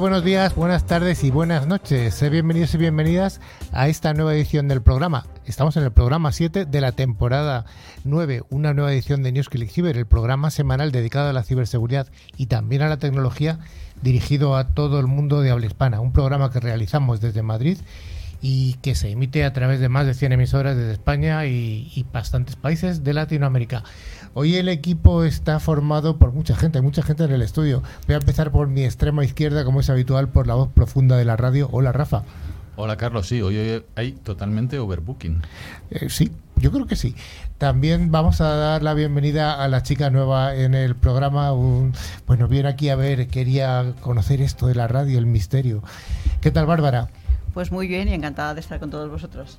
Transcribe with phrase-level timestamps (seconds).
[0.00, 2.18] Buenos días, buenas tardes y buenas noches.
[2.30, 3.38] Bienvenidos y bienvenidas
[3.70, 5.26] a esta nueva edición del programa.
[5.44, 7.66] Estamos en el programa 7 de la temporada
[8.04, 12.06] 9, una nueva edición de News Click Cyber, el programa semanal dedicado a la ciberseguridad
[12.38, 13.58] y también a la tecnología
[14.00, 16.00] dirigido a todo el mundo de habla hispana.
[16.00, 17.76] Un programa que realizamos desde Madrid
[18.40, 22.56] y que se emite a través de más de 100 emisoras desde España y bastantes
[22.56, 23.84] países de Latinoamérica.
[24.32, 27.82] Hoy el equipo está formado por mucha gente, hay mucha gente en el estudio.
[28.06, 31.24] Voy a empezar por mi extrema izquierda, como es habitual, por la voz profunda de
[31.24, 31.68] la radio.
[31.72, 32.22] Hola, Rafa.
[32.76, 33.26] Hola, Carlos.
[33.26, 35.42] Sí, hoy hay totalmente overbooking.
[35.90, 37.16] Eh, sí, yo creo que sí.
[37.58, 41.50] También vamos a dar la bienvenida a la chica nueva en el programa.
[42.26, 45.82] bueno, viene aquí a ver, quería conocer esto de la radio, el misterio.
[46.40, 47.08] ¿Qué tal, Bárbara?
[47.52, 49.58] Pues muy bien y encantada de estar con todos vosotros.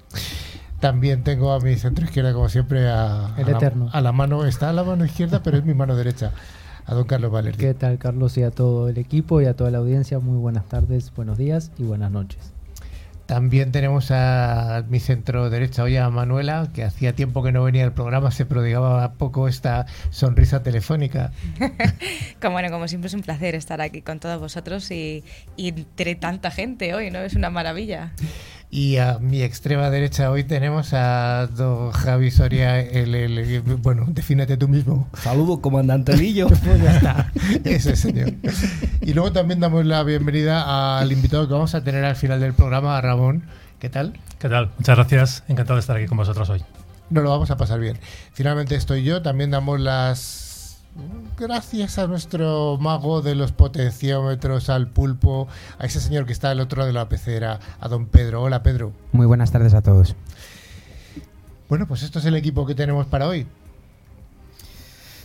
[0.81, 3.91] También tengo a mi centro izquierda, como siempre, a, el eterno.
[3.93, 6.31] a la mano, está a la mano izquierda, pero es mi mano derecha,
[6.87, 7.55] a don Carlos Valer.
[7.55, 8.35] ¿Qué tal, Carlos?
[8.39, 11.71] Y a todo el equipo y a toda la audiencia, muy buenas tardes, buenos días
[11.77, 12.51] y buenas noches.
[13.27, 17.83] También tenemos a mi centro derecha hoy a Manuela, que hacía tiempo que no venía
[17.83, 21.31] al programa, se prodigaba poco esta sonrisa telefónica.
[22.41, 25.23] como, bueno, como siempre es un placer estar aquí con todos vosotros y,
[25.55, 27.19] y entre tanta gente hoy, ¿no?
[27.19, 28.13] Es una maravilla.
[28.73, 34.69] Y a mi extrema derecha hoy tenemos a don Javi Soria, el, bueno, defínete tú
[34.69, 35.09] mismo.
[35.13, 36.47] Saludos, comandante Lillo.
[36.63, 37.31] pues ya está,
[37.65, 38.33] ese señor.
[39.01, 42.53] Y luego también damos la bienvenida al invitado que vamos a tener al final del
[42.53, 43.43] programa, a Ramón.
[43.77, 44.13] ¿Qué tal?
[44.39, 44.71] ¿Qué tal?
[44.77, 46.63] Muchas gracias, encantado de estar aquí con vosotros hoy.
[47.09, 47.99] Nos lo vamos a pasar bien.
[48.31, 50.50] Finalmente estoy yo, también damos las
[51.37, 55.47] gracias a nuestro mago de los potenciómetros, al pulpo,
[55.79, 58.43] a ese señor que está al otro lado de la pecera, a don Pedro.
[58.43, 58.91] Hola Pedro.
[59.11, 60.15] Muy buenas tardes a todos.
[61.69, 63.47] Bueno, pues esto es el equipo que tenemos para hoy.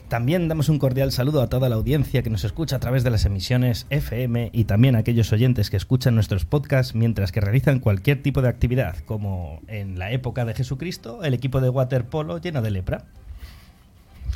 [0.08, 3.10] También damos un cordial saludo a toda la audiencia que nos escucha a través de
[3.10, 7.80] las emisiones FM y también a aquellos oyentes que escuchan nuestros podcasts mientras que realizan
[7.80, 12.62] cualquier tipo de actividad, como en la época de Jesucristo, el equipo de waterpolo lleno
[12.62, 13.04] de lepra.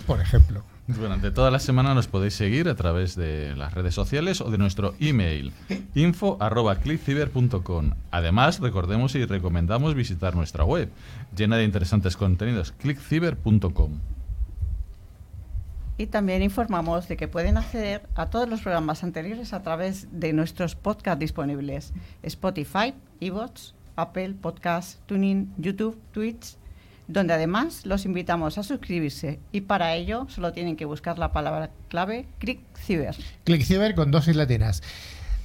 [0.08, 0.64] Por ejemplo.
[0.96, 4.58] Durante toda la semana nos podéis seguir a través de las redes sociales o de
[4.58, 5.52] nuestro email
[5.94, 7.90] info@clickciber.com.
[8.10, 10.90] Además, recordemos y recomendamos visitar nuestra web,
[11.36, 14.00] llena de interesantes contenidos, clickciber.com.
[15.96, 20.32] Y también informamos de que pueden acceder a todos los programas anteriores a través de
[20.32, 21.92] nuestros podcasts disponibles:
[22.22, 26.56] Spotify, Evox, Apple Podcasts, Tuning, YouTube, Twitch
[27.10, 31.70] donde además los invitamos a suscribirse y para ello solo tienen que buscar la palabra
[31.88, 33.16] clave ClickCiber.
[33.44, 34.82] ClickCiber con dosis latinas.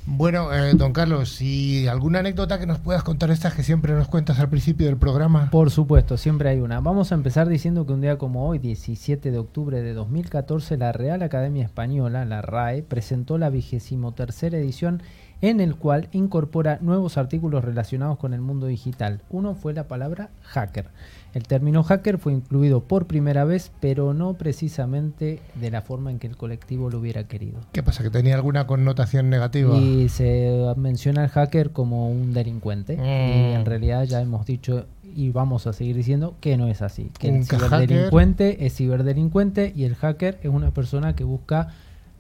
[0.07, 4.07] Bueno, eh, don Carlos, ¿y alguna anécdota que nos puedas contar estas que siempre nos
[4.07, 5.49] cuentas al principio del programa?
[5.49, 6.79] Por supuesto, siempre hay una.
[6.79, 10.91] Vamos a empezar diciendo que un día como hoy, 17 de octubre de 2014, la
[10.91, 15.01] Real Academia Española, la RAE, presentó la vigésimo tercera edición
[15.41, 19.22] en el cual incorpora nuevos artículos relacionados con el mundo digital.
[19.29, 20.88] Uno fue la palabra hacker.
[21.34, 26.18] El término hacker fue incluido por primera vez, pero no precisamente de la forma en
[26.18, 27.59] que el colectivo lo hubiera querido.
[27.73, 28.03] ¿Qué pasa?
[28.03, 29.75] ¿Que tenía alguna connotación negativa?
[29.78, 32.94] Y se menciona al hacker como un delincuente.
[32.94, 34.85] Y en realidad ya hemos dicho
[35.16, 37.12] y vamos a seguir diciendo que no es así.
[37.17, 41.70] Que el ciberdelincuente es ciberdelincuente y el hacker es una persona que busca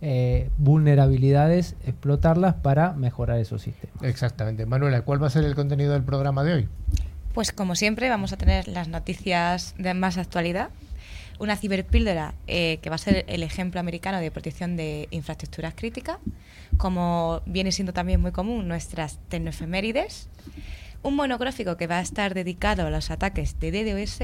[0.07, 4.03] eh, vulnerabilidades, explotarlas para mejorar esos sistemas.
[4.03, 4.67] Exactamente.
[4.67, 6.69] Manuela, ¿cuál va a ser el contenido del programa de hoy?
[7.33, 10.69] Pues como siempre vamos a tener las noticias de más actualidad,
[11.39, 16.17] una ciberpíldora eh, que va a ser el ejemplo americano de protección de infraestructuras críticas,
[16.77, 20.29] como viene siendo también muy común nuestras tecnoefemérides,
[21.01, 24.19] un monográfico que va a estar dedicado a los ataques de DDoS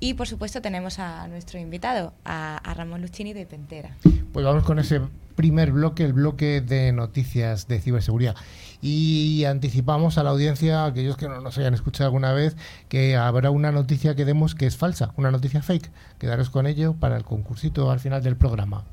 [0.00, 3.96] y por supuesto tenemos a nuestro invitado, a, Ramón Luchini de Pentera.
[4.32, 5.00] Pues vamos con ese
[5.34, 8.36] primer bloque, el bloque de noticias de ciberseguridad
[8.80, 12.56] y anticipamos a la audiencia, aquellos que no nos hayan escuchado alguna vez,
[12.88, 15.90] que habrá una noticia que demos que es falsa, una noticia fake.
[16.18, 18.84] Quedaros con ello para el concursito al final del programa.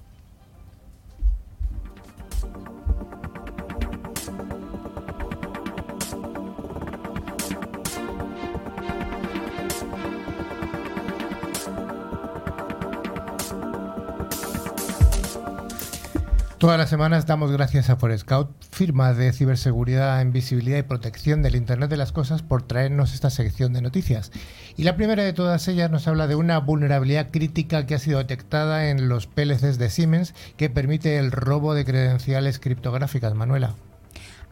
[16.57, 21.57] Todas las semanas damos gracias a Forescout, firma de ciberseguridad en visibilidad y protección del
[21.57, 24.31] Internet de las Cosas, por traernos esta sección de noticias.
[24.77, 28.19] Y la primera de todas ellas nos habla de una vulnerabilidad crítica que ha sido
[28.19, 33.35] detectada en los PLCs de Siemens que permite el robo de credenciales criptográficas.
[33.35, 33.75] Manuela.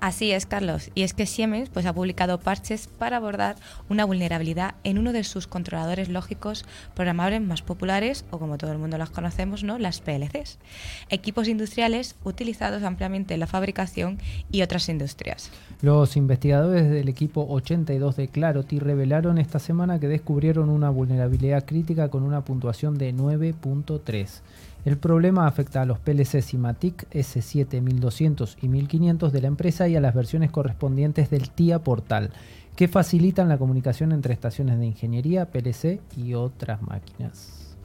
[0.04, 0.92] Así es, Carlos.
[0.96, 3.56] Y es que Siemens pues, ha publicado parches para abordar
[3.88, 8.80] una vulnerabilidad en uno de sus controladores lógicos programables más populares, o como todo el
[8.80, 9.78] mundo las conocemos, ¿no?
[9.78, 10.60] las PLCs.
[11.08, 14.18] Equipos industriales utilizados ampliamente en la fabricación
[14.52, 15.50] y otras industrias.
[15.82, 22.10] Los investigadores del equipo 82 de Clarity revelaron esta semana que descubrieron una vulnerabilidad crítica
[22.10, 24.42] con una puntuación de 9.3.
[24.86, 29.96] El problema afecta a los PLC Simatic S7 1200 y 1500 de la empresa y
[29.96, 32.32] a las versiones correspondientes del TIA Portal,
[32.76, 37.78] que facilitan la comunicación entre estaciones de ingeniería, PLC y otras máquinas.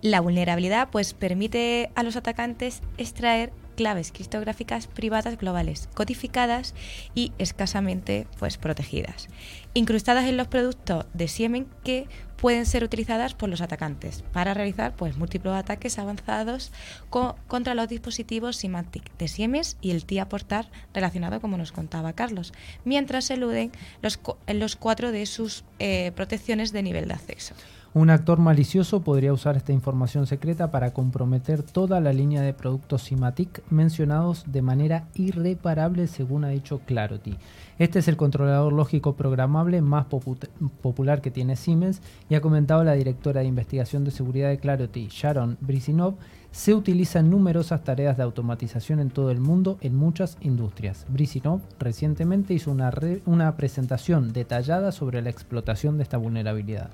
[0.00, 6.74] La vulnerabilidad pues permite a los atacantes extraer claves criptográficas privadas globales, codificadas
[7.14, 9.28] y escasamente pues, protegidas,
[9.74, 12.06] incrustadas en los productos de Siemens que
[12.40, 16.72] pueden ser utilizadas por los atacantes para realizar pues, múltiples ataques avanzados
[17.10, 22.52] contra los dispositivos Symantec de Siemens y el TIA Portal relacionado, como nos contaba Carlos,
[22.84, 27.54] mientras eluden los, los cuatro de sus eh, protecciones de nivel de acceso.
[27.94, 33.02] Un actor malicioso podría usar esta información secreta para comprometer toda la línea de productos
[33.02, 37.38] Simatic mencionados de manera irreparable según ha dicho Clarity.
[37.78, 42.94] Este es el controlador lógico programable más popular que tiene Siemens y ha comentado la
[42.94, 46.16] directora de investigación de seguridad de Clarity, Sharon Brisinov,
[46.50, 51.06] se utiliza en numerosas tareas de automatización en todo el mundo en muchas industrias.
[51.08, 52.92] Brisinov recientemente hizo una,
[53.26, 56.90] una presentación detallada sobre la explotación de esta vulnerabilidad.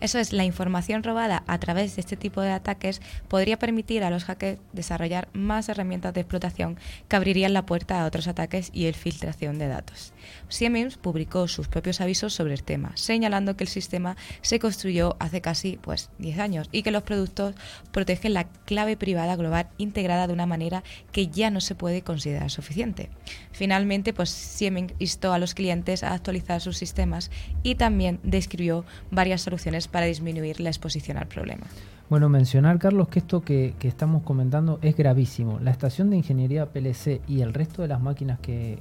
[0.00, 4.10] Eso es, la información robada a través de este tipo de ataques podría permitir a
[4.10, 6.78] los hackers desarrollar más herramientas de explotación
[7.08, 10.12] que abrirían la puerta a otros ataques y el filtración de datos.
[10.48, 15.40] Siemens publicó sus propios avisos sobre el tema, señalando que el sistema se construyó hace
[15.40, 17.54] casi pues, 10 años y que los productos
[17.92, 20.82] protegen la clave privada global integrada de una manera
[21.12, 23.10] que ya no se puede considerar suficiente.
[23.52, 27.30] Finalmente, pues, Siemens instó a los clientes a actualizar sus sistemas
[27.62, 31.66] y también describió varias soluciones para disminuir la exposición al problema.
[32.10, 35.58] Bueno, mencionar, Carlos, que esto que, estamos comentando es gravísimo.
[35.60, 38.78] La estación de ingeniería PLC y el resto de las máquinas que,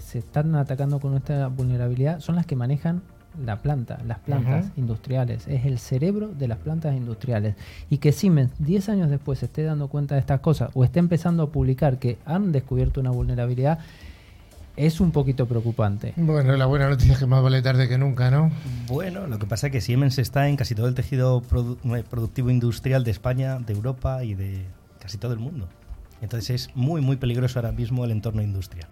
[0.00, 3.02] se están atacando con esta vulnerabilidad son las que manejan
[3.40, 5.46] la planta, las plantas industriales.
[5.46, 7.54] Es el cerebro de las plantas industriales.
[7.90, 11.44] Y que Siemens, 10 años después, esté dando cuenta de estas cosas o esté empezando
[11.44, 13.78] a publicar que han descubierto una vulnerabilidad,
[14.76, 16.14] es un poquito preocupante.
[16.16, 18.50] Bueno, la buena noticia es que más vale tarde que nunca, ¿no?
[18.88, 21.42] Bueno, lo que pasa es que Siemens está en casi todo el tejido
[21.84, 24.64] eh, productivo industrial de España, de Europa y de
[24.98, 25.68] casi todo el mundo.
[26.20, 28.88] Entonces es muy, muy peligroso ahora mismo el entorno industrial.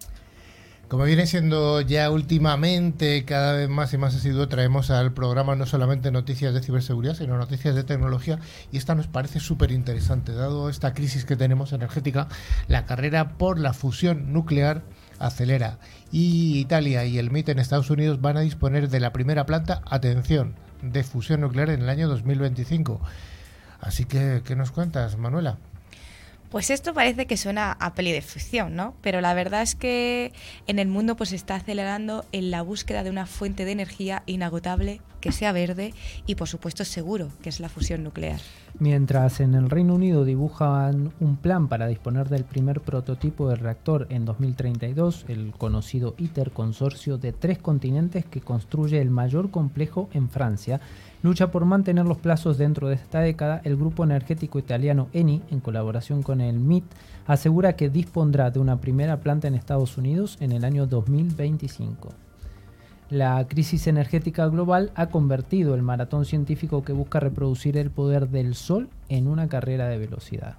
[0.87, 5.65] Como viene siendo ya últimamente, cada vez más y más asiduo, traemos al programa no
[5.65, 8.37] solamente noticias de ciberseguridad, sino noticias de tecnología.
[8.71, 12.27] Y esta nos parece súper interesante, dado esta crisis que tenemos energética,
[12.67, 14.83] la carrera por la fusión nuclear
[15.19, 15.77] acelera
[16.11, 19.81] y Italia y el MIT en Estados Unidos van a disponer de la primera planta,
[19.85, 22.99] atención, de fusión nuclear en el año 2025.
[23.79, 25.57] Así que, ¿qué nos cuentas, Manuela?
[26.53, 28.93] Pues esto parece que suena a peli de ficción, ¿no?
[29.01, 30.33] Pero la verdad es que
[30.67, 34.21] en el mundo pues se está acelerando en la búsqueda de una fuente de energía
[34.27, 35.95] inagotable que sea verde
[36.27, 38.39] y por supuesto seguro, que es la fusión nuclear.
[38.77, 44.05] Mientras en el Reino Unido dibujan un plan para disponer del primer prototipo de reactor
[44.11, 50.29] en 2032, el conocido ITER consorcio de tres continentes que construye el mayor complejo en
[50.29, 50.81] Francia,
[51.23, 55.61] lucha por mantener los plazos dentro de esta década, el grupo energético italiano Eni, en
[55.61, 56.83] colaboración con el MIT,
[57.25, 62.09] asegura que dispondrá de una primera planta en Estados Unidos en el año 2025.
[63.09, 68.53] La crisis energética global ha convertido el maratón científico que busca reproducir el poder del
[68.53, 70.55] Sol en una carrera de velocidad.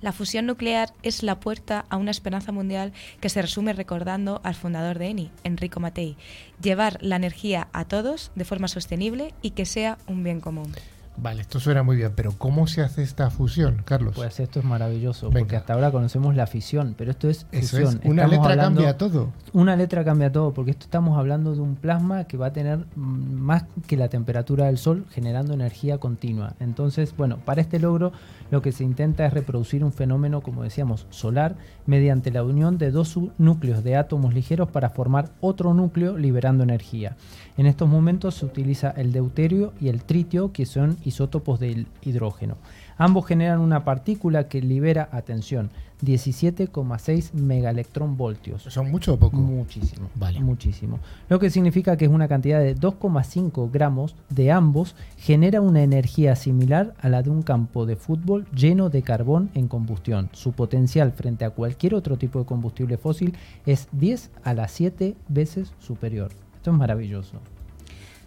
[0.00, 4.54] La fusión nuclear es la puerta a una esperanza mundial que se resume recordando al
[4.54, 6.16] fundador de ENI, Enrico Mattei,
[6.62, 10.72] llevar la energía a todos de forma sostenible y que sea un bien común.
[11.20, 14.14] Vale, esto suena muy bien, pero ¿cómo se hace esta fusión, Carlos?
[14.14, 18.00] Pues esto es maravilloso, porque hasta ahora conocemos la fisión, pero esto es fusión.
[18.04, 19.32] Una letra cambia todo.
[19.52, 22.78] Una letra cambia todo, porque esto estamos hablando de un plasma que va a tener
[22.94, 26.54] mm, más que la temperatura del Sol, generando energía continua.
[26.60, 28.12] Entonces, bueno, para este logro
[28.50, 31.56] lo que se intenta es reproducir un fenómeno, como decíamos, solar,
[31.86, 37.16] mediante la unión de dos núcleos de átomos ligeros para formar otro núcleo liberando energía.
[37.58, 42.54] En estos momentos se utiliza el deuterio y el tritio, que son isótopos del hidrógeno.
[42.96, 45.70] Ambos generan una partícula que libera, atención,
[46.04, 48.62] 17,6 megaelectronvoltios.
[48.62, 49.38] ¿Son mucho o poco?
[49.38, 50.08] Muchísimo.
[50.14, 50.38] Vale.
[50.38, 51.00] Muchísimo.
[51.28, 56.36] Lo que significa que es una cantidad de 2,5 gramos de ambos genera una energía
[56.36, 60.28] similar a la de un campo de fútbol lleno de carbón en combustión.
[60.30, 63.34] Su potencial frente a cualquier otro tipo de combustible fósil
[63.66, 66.30] es 10 a las 7 veces superior.
[66.68, 67.40] Esto es maravilloso.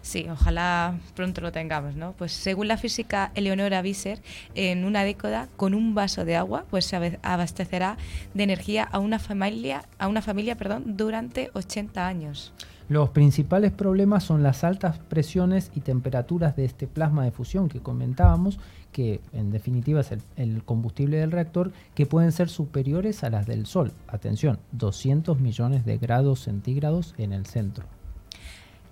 [0.00, 2.10] Sí, ojalá pronto lo tengamos, ¿no?
[2.18, 4.20] Pues según la física Eleonora Visser,
[4.56, 7.98] en una década, con un vaso de agua, pues se abastecerá
[8.34, 12.52] de energía a una familia, a una familia, perdón, durante 80 años.
[12.88, 17.78] Los principales problemas son las altas presiones y temperaturas de este plasma de fusión que
[17.78, 18.58] comentábamos,
[18.90, 23.46] que en definitiva es el, el combustible del reactor, que pueden ser superiores a las
[23.46, 23.92] del Sol.
[24.08, 27.86] Atención, 200 millones de grados centígrados en el centro.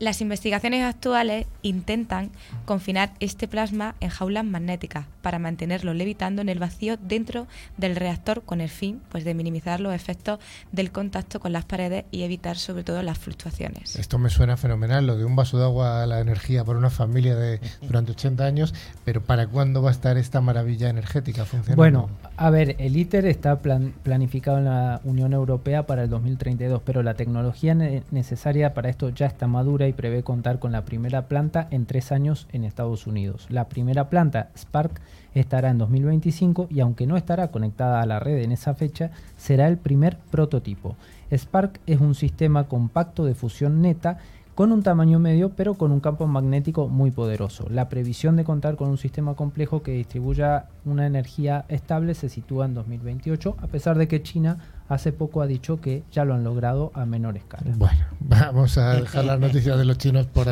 [0.01, 2.31] Las investigaciones actuales intentan
[2.65, 8.41] confinar este plasma en jaulas magnéticas para mantenerlo levitando en el vacío dentro del reactor
[8.43, 10.39] con el fin pues, de minimizar los efectos
[10.73, 13.95] del contacto con las paredes y evitar sobre todo las fluctuaciones.
[13.97, 16.89] Esto me suena fenomenal, lo de un vaso de agua a la energía para una
[16.89, 21.77] familia de durante 80 años, pero ¿para cuándo va a estar esta maravilla energética funcionando?
[21.77, 26.81] Bueno, a ver, el ITER está plan- planificado en la Unión Europea para el 2032,
[26.87, 30.85] pero la tecnología ne- necesaria para esto ya está madura y prevé contar con la
[30.85, 33.47] primera planta en tres años en Estados Unidos.
[33.49, 35.01] La primera planta, Spark,
[35.35, 39.69] estará en 2025 y aunque no estará conectada a la red en esa fecha, será
[39.69, 40.97] el primer prototipo.
[41.33, 44.19] Spark es un sistema compacto de fusión neta
[44.55, 47.67] con un tamaño medio pero con un campo magnético muy poderoso.
[47.71, 52.67] La previsión de contar con un sistema complejo que distribuya una energía estable se sitúa
[52.67, 54.59] en 2028, a pesar de que China
[54.91, 57.63] hace poco ha dicho que ya lo han logrado a menor escala.
[57.77, 60.47] Bueno, vamos a dejar las noticias de los chinos por,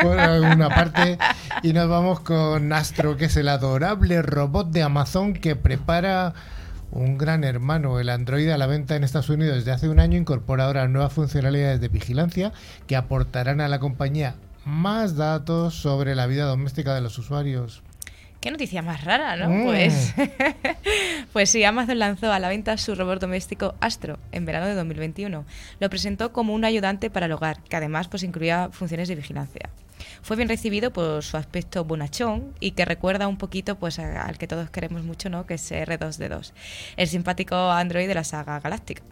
[0.00, 1.18] por alguna parte
[1.62, 6.32] y nos vamos con Astro, que es el adorable robot de Amazon que prepara
[6.92, 10.16] un gran hermano, el Android a la venta en Estados Unidos desde hace un año,
[10.16, 12.52] incorpora ahora nuevas funcionalidades de vigilancia
[12.86, 17.82] que aportarán a la compañía más datos sobre la vida doméstica de los usuarios.
[18.42, 19.48] Qué noticia más rara, ¿no?
[19.48, 19.64] Mm.
[19.64, 20.14] Pues,
[21.32, 25.44] pues sí, Amazon lanzó a la venta su robot doméstico Astro en verano de 2021.
[25.80, 29.70] Lo presentó como un ayudante para el hogar, que además pues incluía funciones de vigilancia.
[30.22, 34.36] Fue bien recibido por su aspecto bonachón y que recuerda un poquito pues a- al
[34.38, 35.46] que todos queremos mucho, ¿no?
[35.46, 36.52] Que es R2D2,
[36.96, 39.02] el simpático Android de la saga Galáctica.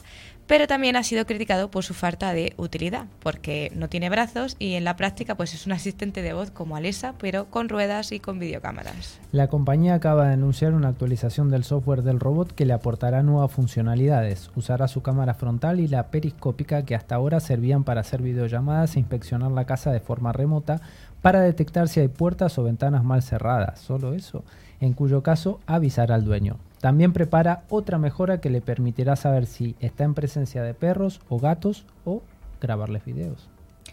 [0.51, 4.75] Pero también ha sido criticado por su falta de utilidad, porque no tiene brazos y
[4.75, 8.19] en la práctica pues es un asistente de voz como Alexa, pero con ruedas y
[8.19, 9.21] con videocámaras.
[9.31, 13.53] La compañía acaba de anunciar una actualización del software del robot que le aportará nuevas
[13.53, 14.51] funcionalidades.
[14.57, 18.99] Usará su cámara frontal y la periscópica que hasta ahora servían para hacer videollamadas e
[18.99, 20.81] inspeccionar la casa de forma remota
[21.23, 23.79] para detectar si hay puertas o ventanas mal cerradas.
[23.79, 24.43] Solo eso.
[24.81, 26.57] En cuyo caso avisará al dueño.
[26.81, 31.39] También prepara otra mejora que le permitirá saber si está en presencia de perros o
[31.39, 32.23] gatos o
[32.61, 33.49] grabarles videos.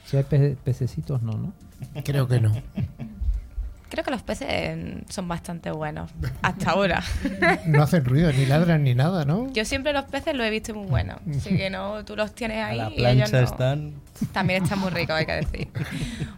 [0.06, 1.54] Si hay pe- pececitos, no, ¿no?
[2.06, 2.54] Creo que no.
[3.90, 4.78] Creo que los peces
[5.10, 7.02] son bastante buenos, hasta ahora.
[7.68, 9.52] No hacen ruido, ni ladran ni nada, ¿no?
[9.54, 12.58] Yo siempre los peces los he visto muy buenos, así que no, tú los tienes
[12.60, 13.40] A ahí y ellos no.
[13.40, 13.94] están.
[14.32, 15.68] También están muy ricos, hay que decir.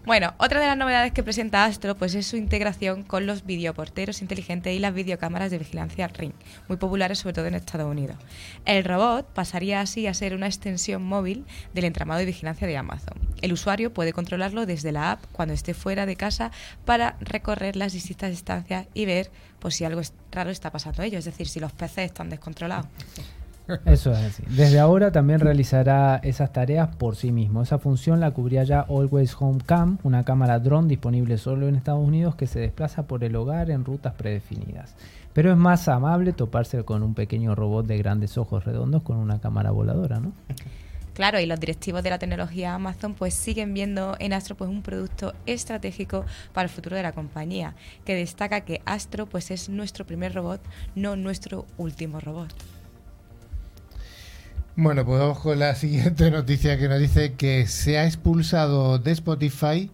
[0.05, 4.21] Bueno, otra de las novedades que presenta Astro pues es su integración con los videoporteros
[4.21, 6.33] inteligentes y las videocámaras de vigilancia Ring,
[6.67, 8.17] muy populares sobre todo en Estados Unidos.
[8.65, 13.19] El robot pasaría así a ser una extensión móvil del entramado de vigilancia de Amazon.
[13.41, 16.51] El usuario puede controlarlo desde la app cuando esté fuera de casa
[16.85, 21.19] para recorrer las distintas estancias y ver pues, si algo raro está pasando a ellos,
[21.19, 22.87] es decir, si los peces están descontrolados.
[23.85, 24.43] Eso es así.
[24.49, 27.61] Desde ahora también realizará esas tareas por sí mismo.
[27.61, 32.05] Esa función la cubría ya Always Home Cam, una cámara drone disponible solo en Estados
[32.05, 34.95] Unidos que se desplaza por el hogar en rutas predefinidas.
[35.33, 39.39] Pero es más amable toparse con un pequeño robot de grandes ojos redondos con una
[39.39, 40.33] cámara voladora, ¿no?
[41.13, 44.81] Claro, y los directivos de la tecnología Amazon pues siguen viendo en Astro pues un
[44.81, 50.05] producto estratégico para el futuro de la compañía, que destaca que Astro pues es nuestro
[50.05, 50.61] primer robot,
[50.95, 52.53] no nuestro último robot.
[54.81, 59.11] Bueno, pues vamos con la siguiente noticia que nos dice que se ha expulsado de
[59.11, 59.91] Spotify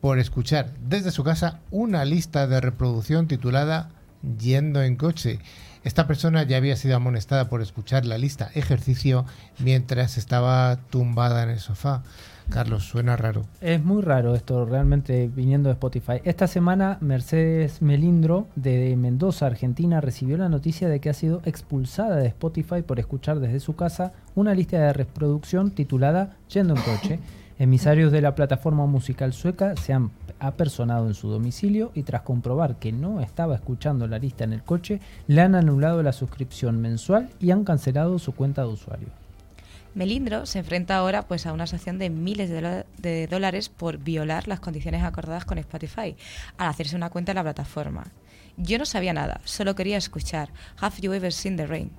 [0.00, 3.90] por escuchar desde su casa una lista de reproducción titulada
[4.38, 5.40] Yendo en coche.
[5.82, 9.26] Esta persona ya había sido amonestada por escuchar la lista ejercicio
[9.58, 12.04] mientras estaba tumbada en el sofá.
[12.50, 13.44] Carlos, suena raro.
[13.60, 16.20] Es muy raro esto realmente viniendo de Spotify.
[16.24, 22.16] Esta semana Mercedes Melindro de Mendoza, Argentina, recibió la noticia de que ha sido expulsada
[22.16, 27.20] de Spotify por escuchar desde su casa una lista de reproducción titulada Yendo en coche.
[27.58, 32.76] Emisarios de la plataforma musical sueca se han apersonado en su domicilio y tras comprobar
[32.76, 37.30] que no estaba escuchando la lista en el coche, le han anulado la suscripción mensual
[37.40, 39.27] y han cancelado su cuenta de usuario.
[39.94, 44.60] Melindro se enfrenta ahora pues a una sanción de miles de, dólares por violar las
[44.60, 46.16] condiciones acordadas con Spotify
[46.56, 48.06] al hacerse una cuenta en la plataforma.
[48.56, 51.90] Yo no sabía nada, solo quería escuchar Have You Ever Seen the Rain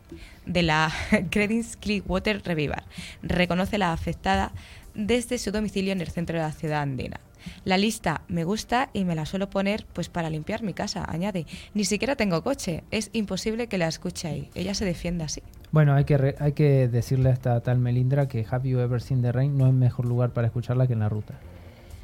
[0.45, 0.91] de la
[1.29, 2.83] Credence Clearwater Revival.
[3.21, 4.51] Reconoce la afectada
[4.93, 7.19] desde su domicilio en el centro de la ciudad andina.
[7.63, 11.45] La lista me gusta y me la suelo poner pues para limpiar mi casa, añade.
[11.73, 14.49] Ni siquiera tengo coche, es imposible que la escuche ahí.
[14.55, 15.41] Ella se defiende así.
[15.71, 19.21] Bueno, hay que, hay que decirle a esta tal Melindra que Have You Ever Seen
[19.21, 21.35] the Rain no es mejor lugar para escucharla que en la ruta.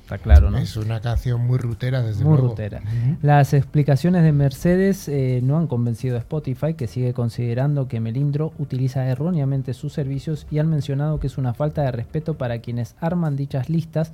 [0.06, 0.60] Está claro, ¿no?
[0.60, 2.84] Es una canción muy rutera, desde muy rutera.
[3.24, 8.54] Las explicaciones de Mercedes eh, no han convencido a Spotify, que sigue considerando que Melindro
[8.60, 12.96] utiliza erróneamente sus servicios y han mencionado que es una falta de respeto para quienes
[13.00, 14.12] arman dichas listas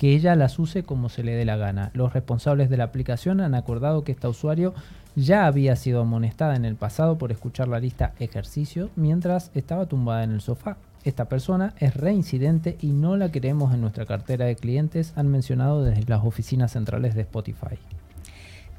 [0.00, 1.90] que ella las use como se le dé la gana.
[1.92, 4.72] Los responsables de la aplicación han acordado que esta usuario
[5.14, 10.24] ya había sido amonestada en el pasado por escuchar la lista ejercicio mientras estaba tumbada
[10.24, 10.78] en el sofá.
[11.04, 15.84] Esta persona es reincidente y no la queremos en nuestra cartera de clientes, han mencionado
[15.84, 17.76] desde las oficinas centrales de Spotify.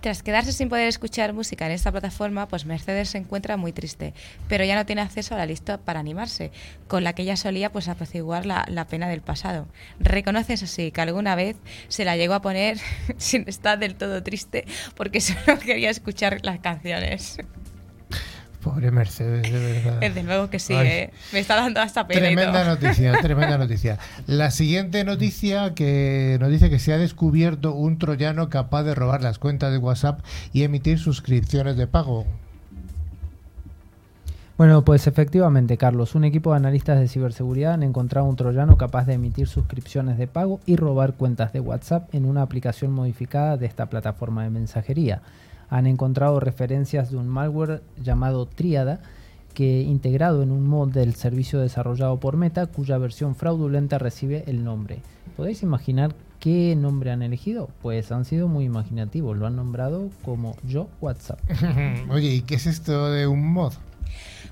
[0.01, 4.15] Tras quedarse sin poder escuchar música en esta plataforma, pues Mercedes se encuentra muy triste,
[4.47, 6.51] pero ya no tiene acceso a la lista para animarse,
[6.87, 9.67] con la que ella solía pues apaciguar la, la pena del pasado.
[9.99, 12.79] Reconoce eso que alguna vez se la llegó a poner
[13.17, 14.65] sin estar del todo triste
[14.95, 17.37] porque solo quería escuchar las canciones.
[18.61, 19.99] Pobre Mercedes, de verdad.
[20.01, 21.11] Desde luego que sí, eh.
[21.33, 22.21] me está dando hasta pena.
[22.21, 23.97] Tremenda noticia, tremenda noticia.
[24.27, 29.21] La siguiente noticia que nos dice que se ha descubierto un troyano capaz de robar
[29.21, 30.21] las cuentas de WhatsApp
[30.53, 32.25] y emitir suscripciones de pago.
[34.57, 39.05] Bueno, pues efectivamente, Carlos, un equipo de analistas de ciberseguridad han encontrado un troyano capaz
[39.05, 43.65] de emitir suscripciones de pago y robar cuentas de WhatsApp en una aplicación modificada de
[43.65, 45.23] esta plataforma de mensajería
[45.71, 48.99] han encontrado referencias de un malware llamado Triada,
[49.53, 54.65] que integrado en un mod del servicio desarrollado por Meta, cuya versión fraudulenta recibe el
[54.65, 54.99] nombre.
[55.37, 57.69] ¿Podéis imaginar qué nombre han elegido?
[57.81, 61.39] Pues han sido muy imaginativos, lo han nombrado como Yo WhatsApp.
[62.09, 63.71] Oye, ¿y qué es esto de un mod?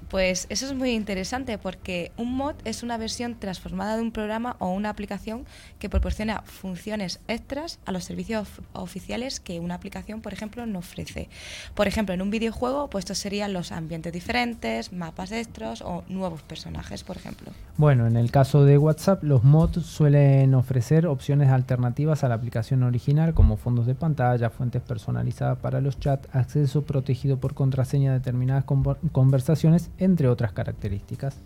[0.10, 4.56] Pues eso es muy interesante porque un mod es una versión transformada de un programa
[4.58, 5.46] o una aplicación
[5.78, 11.30] que proporciona funciones extras a los servicios oficiales que una aplicación, por ejemplo, no ofrece.
[11.76, 16.42] Por ejemplo, en un videojuego, pues estos serían los ambientes diferentes, mapas extras o nuevos
[16.42, 17.52] personajes, por ejemplo.
[17.78, 22.82] Bueno, en el caso de WhatsApp, los mods suelen ofrecer opciones alternativas a la aplicación
[22.82, 28.20] original, como fondos de pantalla, fuentes personalizadas para los chats, acceso protegido por contraseña de
[28.20, 28.66] determinadas
[29.12, 31.38] conversaciones entre otras características.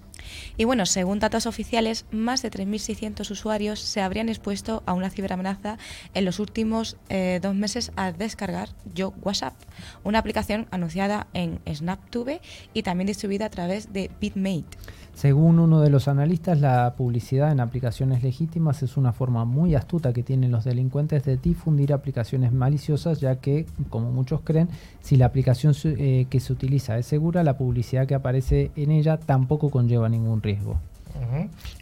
[0.58, 5.78] Y bueno, según datos oficiales, más de 3.600 usuarios se habrían expuesto a una ciberamenaza
[6.14, 9.56] en los últimos eh, dos meses al descargar Yo WhatsApp,
[10.04, 12.40] una aplicación anunciada en SnapTube
[12.74, 14.78] y también distribuida a través de Bitmate.
[15.14, 20.12] Según uno de los analistas, la publicidad en aplicaciones legítimas es una forma muy astuta
[20.12, 24.70] que tienen los delincuentes de difundir aplicaciones maliciosas, ya que, como muchos creen,
[25.02, 29.18] si la aplicación eh, que se utiliza es segura, la publicidad que aparece en ella
[29.18, 30.78] tampoco conlleva ningún riesgo.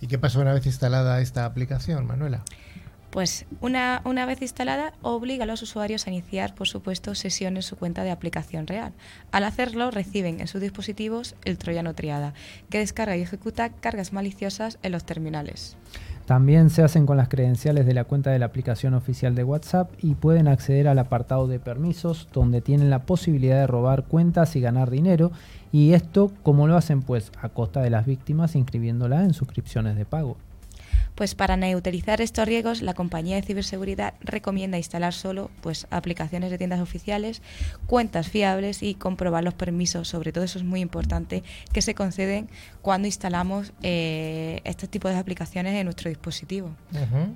[0.02, 2.44] ¿Y qué pasa una vez instalada esta aplicación, Manuela?
[3.12, 7.62] Pues una, una, vez instalada, obliga a los usuarios a iniciar, por supuesto, sesión en
[7.62, 8.94] su cuenta de aplicación real.
[9.34, 12.34] Al hacerlo, reciben en sus dispositivos el troyano triada,
[12.70, 15.76] que descarga y ejecuta cargas maliciosas en los terminales.
[16.26, 19.92] También se hacen con las credenciales de la cuenta de la aplicación oficial de WhatsApp
[20.02, 24.62] y pueden acceder al apartado de permisos, donde tienen la posibilidad de robar cuentas y
[24.62, 25.34] ganar dinero.
[25.74, 27.02] Y esto, ¿cómo lo hacen?
[27.02, 30.38] Pues a costa de las víctimas, inscribiéndolas en suscripciones de pago.
[31.22, 36.58] Pues para neutralizar estos riesgos, la compañía de ciberseguridad recomienda instalar solo pues, aplicaciones de
[36.58, 37.44] tiendas oficiales,
[37.86, 42.50] cuentas fiables y comprobar los permisos, sobre todo eso es muy importante, que se conceden
[42.82, 46.72] cuando instalamos eh, estos tipos de aplicaciones en nuestro dispositivo.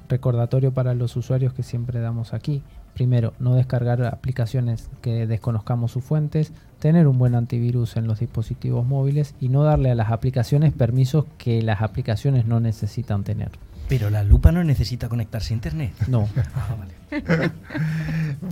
[0.09, 2.63] Recordatorio para los usuarios que siempre damos aquí.
[2.95, 8.83] Primero, no descargar aplicaciones que desconozcamos sus fuentes, tener un buen antivirus en los dispositivos
[8.83, 13.51] móviles y no darle a las aplicaciones permisos que las aplicaciones no necesitan tener.
[13.87, 15.93] Pero la lupa no necesita conectarse a internet.
[16.07, 16.27] No.
[16.55, 16.75] Ah,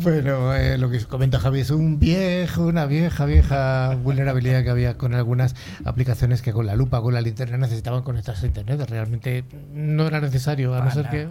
[0.04, 4.98] bueno, eh, lo que comenta Javi es un viejo, una vieja, vieja vulnerabilidad que había
[4.98, 8.88] con algunas aplicaciones que con la lupa, con la linterna necesitaban conectarse a internet.
[8.90, 9.44] Realmente
[9.74, 11.28] no era necesario, a no ser que.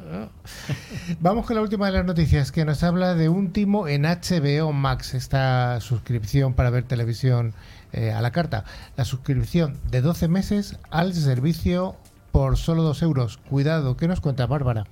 [1.20, 4.72] Vamos con la última de las noticias que nos habla de un timo en HBO
[4.72, 7.54] Max, esta suscripción para ver televisión
[7.92, 8.64] eh, a la carta.
[8.96, 11.96] La suscripción de 12 meses al servicio
[12.32, 13.36] por solo dos euros.
[13.36, 14.86] Cuidado, ¿qué nos cuenta Bárbara?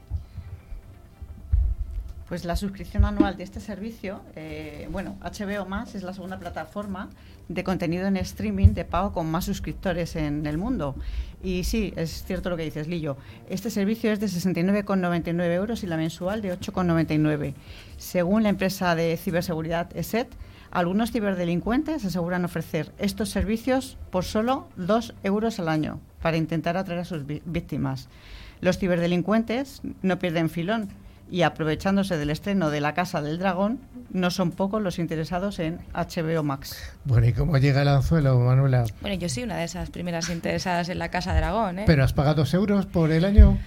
[2.29, 7.11] Pues la suscripción anual de este servicio, eh, bueno, HBO Más es la segunda plataforma
[7.49, 10.95] de contenido en streaming de pago con más suscriptores en el mundo.
[11.43, 13.17] Y sí, es cierto lo que dices, Lillo.
[13.49, 17.55] Este servicio es de 69,99 euros y la mensual de 8,99.
[17.97, 20.29] Según la empresa de ciberseguridad ESET,
[20.71, 27.01] algunos ciberdelincuentes aseguran ofrecer estos servicios por solo 2 euros al año para intentar atraer
[27.01, 28.09] a sus víctimas.
[28.61, 30.91] Los ciberdelincuentes no pierden filón
[31.31, 33.79] y aprovechándose del estreno de La Casa del Dragón,
[34.11, 36.77] no son pocos los interesados en HBO Max.
[37.05, 38.85] Bueno, ¿y cómo llega el anzuelo, Manuela?
[39.01, 41.79] Bueno, yo soy una de esas primeras interesadas en La Casa del Dragón.
[41.81, 41.85] ¿eh?
[41.87, 43.59] ¿Pero has pagado dos euros por el año?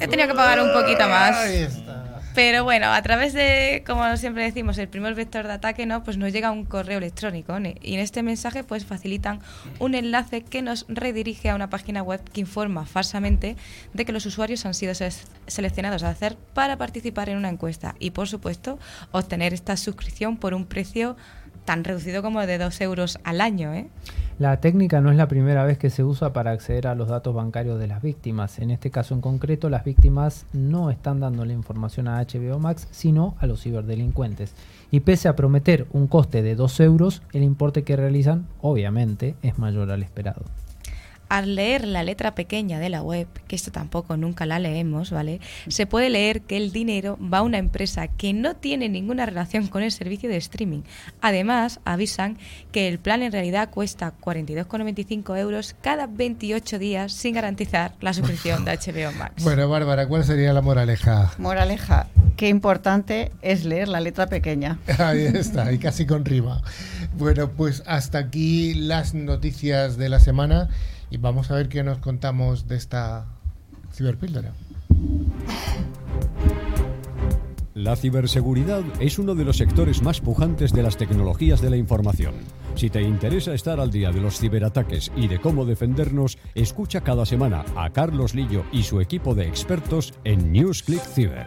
[0.00, 1.36] He tenido que pagar un poquito más.
[1.36, 2.14] Ahí está.
[2.34, 6.02] Pero bueno, a través de, como siempre decimos, el primer vector de ataque, ¿no?
[6.02, 7.56] Pues nos llega un correo electrónico.
[7.80, 9.38] Y en este mensaje, pues facilitan
[9.78, 13.56] un enlace que nos redirige a una página web que informa falsamente
[13.92, 14.94] de que los usuarios han sido
[15.46, 17.94] seleccionados a hacer para participar en una encuesta.
[18.00, 18.80] Y por supuesto,
[19.12, 21.16] obtener esta suscripción por un precio
[21.64, 23.72] tan reducido como de 2 euros al año.
[23.74, 23.88] ¿eh?
[24.38, 27.34] La técnica no es la primera vez que se usa para acceder a los datos
[27.34, 28.58] bancarios de las víctimas.
[28.58, 32.88] En este caso en concreto, las víctimas no están dando la información a HBO Max,
[32.90, 34.54] sino a los ciberdelincuentes.
[34.90, 39.58] Y pese a prometer un coste de 2 euros, el importe que realizan, obviamente, es
[39.58, 40.42] mayor al esperado
[41.38, 45.40] al leer la letra pequeña de la web, que esto tampoco nunca la leemos, ¿vale?
[45.66, 49.66] Se puede leer que el dinero va a una empresa que no tiene ninguna relación
[49.66, 50.82] con el servicio de streaming.
[51.20, 52.38] Además, avisan
[52.70, 58.64] que el plan en realidad cuesta 42,95 euros cada 28 días sin garantizar la suscripción
[58.64, 59.42] de HBO Max.
[59.54, 61.32] Bueno, Bárbara, ¿cuál sería la moraleja?
[61.38, 64.78] Moraleja, qué importante es leer la letra pequeña.
[64.98, 66.62] Ahí está, y casi con rima.
[67.16, 70.68] Bueno, pues hasta aquí las noticias de la semana
[71.14, 73.26] y vamos a ver qué nos contamos de esta
[73.92, 74.52] ciberpíldora.
[77.74, 82.34] La ciberseguridad es uno de los sectores más pujantes de las tecnologías de la información.
[82.74, 87.26] Si te interesa estar al día de los ciberataques y de cómo defendernos, escucha cada
[87.26, 91.46] semana a Carlos Lillo y su equipo de expertos en NewsClick Ciber.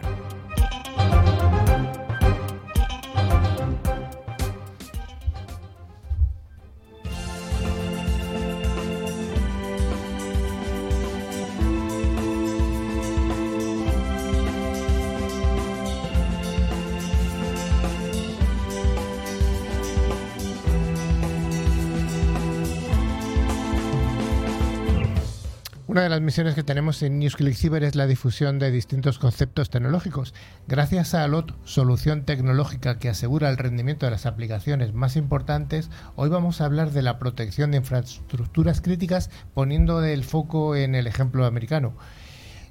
[25.98, 29.68] Una de las misiones que tenemos en NewsClick Cyber es la difusión de distintos conceptos
[29.68, 30.32] tecnológicos.
[30.68, 36.28] Gracias a LOT, solución tecnológica que asegura el rendimiento de las aplicaciones más importantes, hoy
[36.28, 41.44] vamos a hablar de la protección de infraestructuras críticas poniendo el foco en el ejemplo
[41.46, 41.94] americano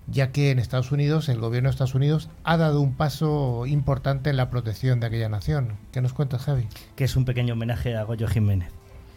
[0.09, 4.29] ya que en Estados Unidos, el gobierno de Estados Unidos ha dado un paso importante
[4.29, 5.73] en la protección de aquella nación.
[5.91, 6.69] ¿Qué nos cuentas, Javi?
[6.95, 8.69] Que es un pequeño homenaje a Goyo Jiménez.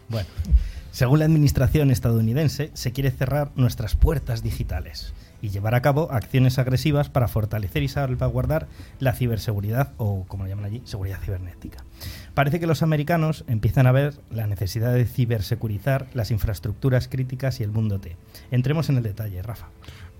[0.09, 0.27] Bueno,
[0.91, 6.59] según la administración estadounidense, se quiere cerrar nuestras puertas digitales y llevar a cabo acciones
[6.59, 8.67] agresivas para fortalecer y salvaguardar
[8.99, 11.83] la ciberseguridad o, como lo llaman allí, seguridad cibernética.
[12.33, 17.63] Parece que los americanos empiezan a ver la necesidad de cibersecurizar las infraestructuras críticas y
[17.63, 18.17] el mundo T.
[18.51, 19.67] Entremos en el detalle, Rafa.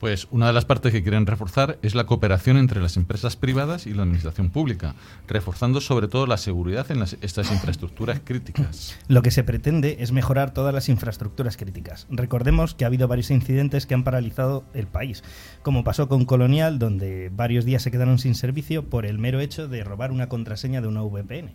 [0.02, 3.86] Pues una de las partes que quieren reforzar es la cooperación entre las empresas privadas
[3.86, 4.96] y la administración pública,
[5.28, 8.98] reforzando sobre todo la seguridad en estas infraestructuras críticas.
[9.08, 12.08] Lo que se pretende es mejorar todas las infraestructuras críticas.
[12.10, 15.24] Recordemos que ha habido varios incidentes que han paralizado el país,
[15.62, 19.68] como pasó con Colonial, donde varios días se quedaron sin servicio por el mero hecho
[19.68, 21.52] de robar una contraseña de una VPN,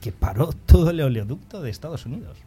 [0.00, 2.38] que paró todo el oleoducto de Estados Unidos.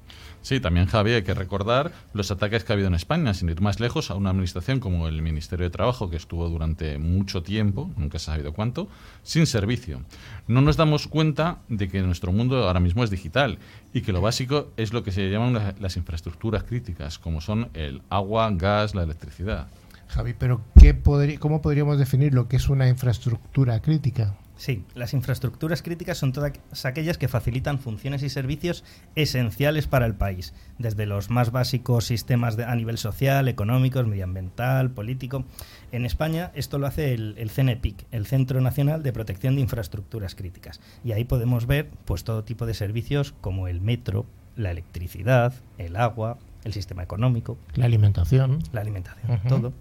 [0.42, 3.62] Sí, también Javi, hay que recordar los ataques que ha habido en España, sin ir
[3.62, 7.92] más lejos, a una administración como el Ministerio de Trabajo, que estuvo durante mucho tiempo,
[7.96, 8.88] nunca se ha sabido cuánto,
[9.22, 10.02] sin servicio.
[10.48, 13.60] No nos damos cuenta de que nuestro mundo ahora mismo es digital
[13.94, 18.02] y que lo básico es lo que se llaman las infraestructuras críticas, como son el
[18.10, 19.68] agua, gas, la electricidad.
[20.08, 21.00] Javi, pero ¿qué
[21.40, 24.36] ¿cómo podríamos definir lo que es una infraestructura crítica?
[24.62, 26.54] Sí, las infraestructuras críticas son todas
[26.86, 28.84] aquellas que facilitan funciones y servicios
[29.16, 35.46] esenciales para el país, desde los más básicos sistemas a nivel social, económico, medioambiental, político.
[35.92, 40.36] En España esto lo hace el, el, CNEPIC, el Centro Nacional de Protección de Infraestructuras
[40.36, 40.80] Críticas.
[41.04, 45.96] Y ahí podemos ver pues, todo tipo de servicios como el metro, la electricidad, el
[45.96, 47.58] agua, el sistema económico.
[47.74, 48.60] La alimentación.
[48.74, 49.74] La alimentación, todo.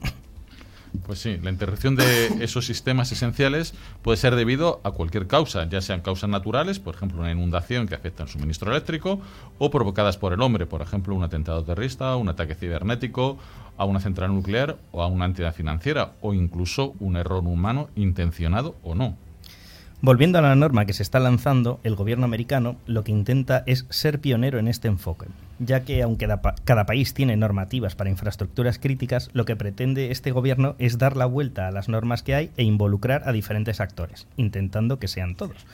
[1.07, 5.81] Pues sí, la interrupción de esos sistemas esenciales puede ser debido a cualquier causa, ya
[5.81, 9.20] sean causas naturales, por ejemplo una inundación que afecta al suministro eléctrico,
[9.59, 13.38] o provocadas por el hombre, por ejemplo un atentado terrorista, un ataque cibernético,
[13.76, 18.76] a una central nuclear o a una entidad financiera, o incluso un error humano intencionado
[18.83, 19.16] o no.
[20.03, 23.85] Volviendo a la norma que se está lanzando, el gobierno americano lo que intenta es
[23.91, 25.27] ser pionero en este enfoque,
[25.59, 26.27] ya que aunque
[26.65, 31.27] cada país tiene normativas para infraestructuras críticas, lo que pretende este gobierno es dar la
[31.27, 35.67] vuelta a las normas que hay e involucrar a diferentes actores, intentando que sean todos.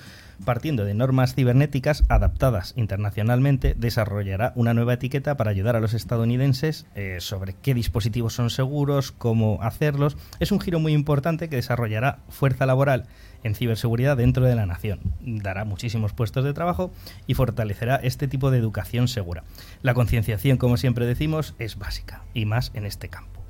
[0.44, 6.84] Partiendo de normas cibernéticas adaptadas internacionalmente, desarrollará una nueva etiqueta para ayudar a los estadounidenses
[6.94, 10.16] eh, sobre qué dispositivos son seguros, cómo hacerlos.
[10.38, 13.06] Es un giro muy importante que desarrollará fuerza laboral
[13.46, 15.00] en ciberseguridad dentro de la nación.
[15.20, 16.92] Dará muchísimos puestos de trabajo
[17.26, 19.44] y fortalecerá este tipo de educación segura.
[19.82, 23.40] La concienciación, como siempre decimos, es básica, y más en este campo.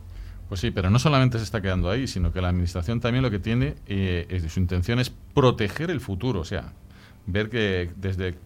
[0.48, 3.30] Pues sí, pero no solamente se está quedando ahí, sino que la administración también lo
[3.30, 6.72] que tiene, eh, es, su intención es proteger el futuro, o sea,
[7.26, 8.36] ver que desde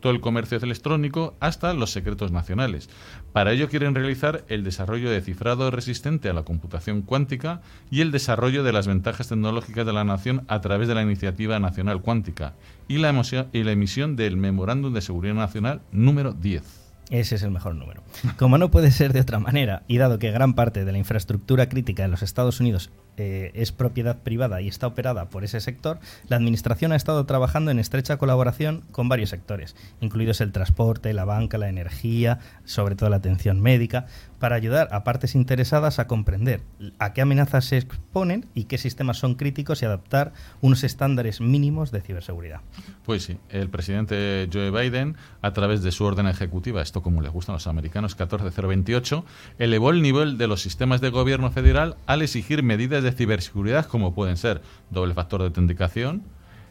[0.00, 2.88] todo el comercio electrónico hasta los secretos nacionales.
[3.32, 8.10] Para ello quieren realizar el desarrollo de cifrado resistente a la computación cuántica y el
[8.10, 12.54] desarrollo de las ventajas tecnológicas de la nación a través de la Iniciativa Nacional Cuántica
[12.88, 13.10] y la,
[13.52, 16.80] y la emisión del Memorándum de Seguridad Nacional número 10.
[17.10, 18.02] Ese es el mejor número.
[18.38, 21.68] Como no puede ser de otra manera, y dado que gran parte de la infraestructura
[21.68, 25.98] crítica en los Estados Unidos eh, es propiedad privada y está operada por ese sector,
[26.28, 31.24] la Administración ha estado trabajando en estrecha colaboración con varios sectores, incluidos el transporte, la
[31.24, 34.06] banca, la energía, sobre todo la atención médica,
[34.38, 36.62] para ayudar a partes interesadas a comprender
[36.98, 41.90] a qué amenazas se exponen y qué sistemas son críticos y adaptar unos estándares mínimos
[41.90, 42.60] de ciberseguridad.
[43.04, 47.32] Pues sí, el presidente Joe Biden, a través de su orden ejecutiva, esto como les
[47.32, 49.24] gustan los americanos, 14028,
[49.58, 54.14] elevó el nivel de los sistemas de gobierno federal al exigir medidas de ciberseguridad como
[54.14, 56.22] pueden ser doble factor de autenticación,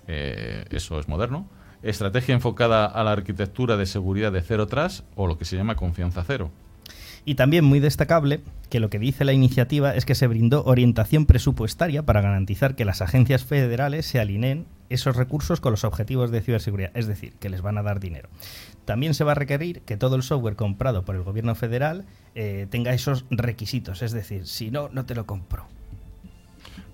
[0.08, 1.48] eh, eso es moderno,
[1.84, 5.76] estrategia enfocada a la arquitectura de seguridad de cero tras o lo que se llama
[5.76, 6.52] confianza cero.
[7.26, 11.26] Y también muy destacable que lo que dice la iniciativa es que se brindó orientación
[11.26, 16.42] presupuestaria para garantizar que las agencias federales se alineen esos recursos con los objetivos de
[16.42, 18.30] ciberseguridad, es decir, que les van a dar dinero.
[18.86, 22.68] También se va a requerir que todo el software comprado por el gobierno federal eh,
[22.70, 25.68] tenga esos requisitos, es decir, si no, no te lo compro.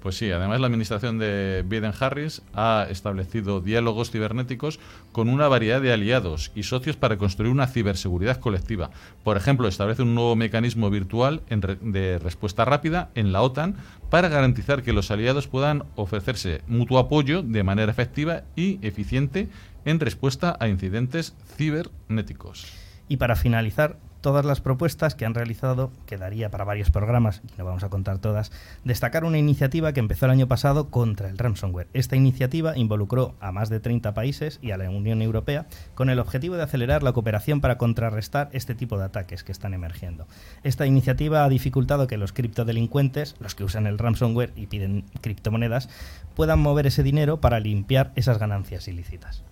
[0.06, 4.80] Pues sí, además la administración de Biden-Harris ha establecido diálogos cibernéticos
[5.12, 8.92] con una variedad de aliados y socios para construir una ciberseguridad colectiva.
[9.24, 13.78] Por ejemplo, establece un nuevo mecanismo virtual de respuesta rápida en la OTAN
[14.12, 19.50] para garantizar que los aliados puedan ofrecerse mutuo apoyo de manera efectiva y eficiente
[19.86, 22.68] en respuesta a incidentes cibernéticos.
[23.08, 27.66] Y para finalizar, todas las propuestas que han realizado, quedaría para varios programas, y no
[27.66, 28.52] vamos a contar todas,
[28.84, 31.90] destacar una iniciativa que empezó el año pasado contra el ransomware.
[31.94, 36.18] Esta iniciativa involucró a más de 30 países y a la Unión Europea con el
[36.18, 40.26] objetivo de acelerar la cooperación para contrarrestar este tipo de ataques que están emergiendo.
[40.64, 45.88] Esta iniciativa ha dificultado que los criptodelincuentes, los que usan el ransomware y piden criptomonedas,
[46.34, 49.44] puedan mover ese dinero para limpiar esas ganancias ilícitas.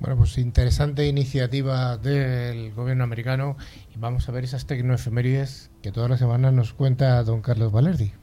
[0.00, 3.58] Bueno, pues interesante iniciativa del gobierno americano
[3.94, 8.14] y vamos a ver esas tecnoefemérides que todas las semanas nos cuenta don Carlos Valerdi.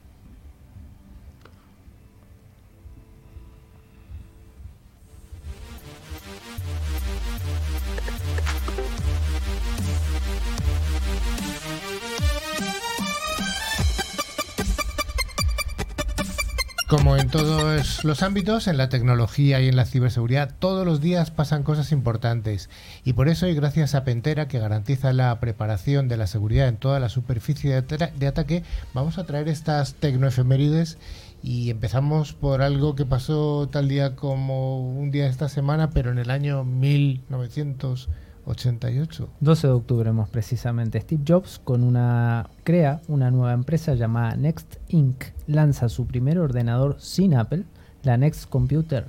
[17.28, 21.62] En todos los ámbitos, en la tecnología y en la ciberseguridad, todos los días pasan
[21.62, 22.70] cosas importantes.
[23.04, 26.78] Y por eso, y gracias a Pentera, que garantiza la preparación de la seguridad en
[26.78, 28.62] toda la superficie de, ataque,
[28.94, 30.96] vamos a traer estas tecnoefemérides
[31.42, 36.10] y empezamos por algo que pasó tal día como un día de esta semana, pero
[36.10, 38.08] en el año 1900.
[38.48, 39.28] 88.
[39.40, 41.00] 12 de octubre más precisamente.
[41.00, 45.24] Steve Jobs con una crea una nueva empresa llamada Next Inc.
[45.46, 47.64] Lanza su primer ordenador sin Apple,
[48.02, 49.06] la Next Computer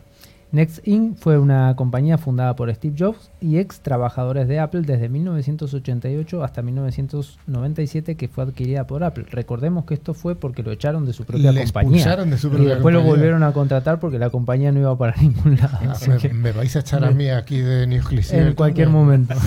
[0.52, 1.18] Next Inc.
[1.18, 6.62] fue una compañía fundada por Steve Jobs y ex trabajadores de Apple desde 1988 hasta
[6.62, 9.26] 1997 que fue adquirida por Apple.
[9.30, 12.18] Recordemos que esto fue porque lo echaron de su propia compañía.
[12.26, 15.78] y después lo volvieron a contratar porque la compañía no iba para ningún lado.
[15.82, 15.96] Ah,
[16.34, 18.32] me, vais a echar a mí aquí de Nucleus.
[18.32, 19.36] En cualquier momento.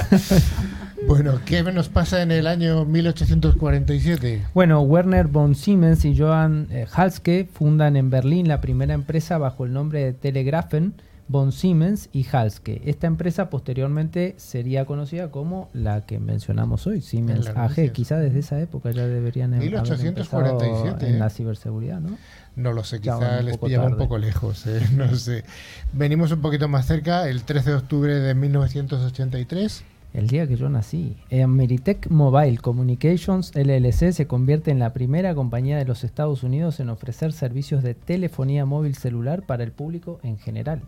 [1.05, 4.45] Bueno, ¿qué nos pasa en el año 1847?
[4.55, 9.65] Bueno, Werner von Siemens y Johann eh, Halske fundan en Berlín la primera empresa bajo
[9.65, 10.95] el nombre de Telegrafen
[11.29, 12.83] von Siemens y Halske.
[12.85, 17.93] Esta empresa posteriormente sería conocida como la que mencionamos hoy, Siemens AG.
[17.93, 22.19] Quizá desde esa época ya deberían 1847, en la ciberseguridad, ¿no?
[22.55, 24.81] No lo sé, quizá les pillaba un poco lejos, ¿eh?
[24.97, 25.45] no sé.
[25.93, 30.69] Venimos un poquito más cerca, el 13 de octubre de 1983 el día que yo
[30.69, 31.17] nací.
[31.43, 36.91] Ameritech Mobile Communications LLC se convierte en la primera compañía de los Estados Unidos en
[36.91, 40.83] ofrecer servicios de telefonía móvil celular para el público en general.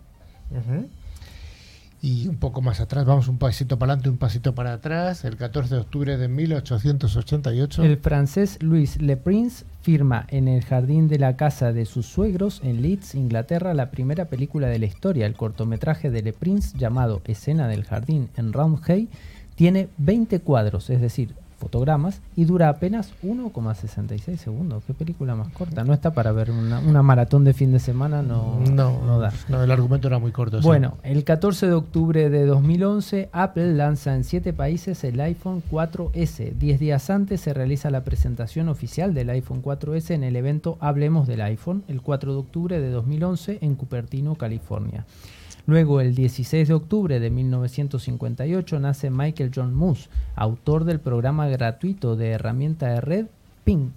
[2.05, 5.39] Y un poco más atrás, vamos un pasito para adelante, un pasito para atrás, el
[5.39, 7.83] 14 de octubre de 1888.
[7.83, 12.61] El francés Louis Le Prince firma en el jardín de la casa de sus suegros
[12.63, 15.25] en Leeds, Inglaterra, la primera película de la historia.
[15.25, 19.09] El cortometraje de Le Prince, llamado Escena del jardín en Roundhay,
[19.55, 24.83] tiene 20 cuadros, es decir, fotogramas y dura apenas 1,66 segundos.
[24.87, 25.85] Qué película más corta.
[25.85, 29.33] No está para ver una, una maratón de fin de semana, no, no, no da.
[29.49, 30.59] No, el argumento era muy corto.
[30.59, 30.65] sí.
[30.65, 36.53] Bueno, el 14 de octubre de 2011, Apple lanza en siete países el iPhone 4S.
[36.59, 41.27] Diez días antes se realiza la presentación oficial del iPhone 4S en el evento Hablemos
[41.27, 45.05] del iPhone, el 4 de octubre de 2011 en Cupertino, California.
[45.67, 52.17] Luego, el 16 de octubre de 1958, nace Michael John Moose, autor del programa gratuito
[52.17, 53.27] de herramienta de red
[53.65, 53.91] Ping.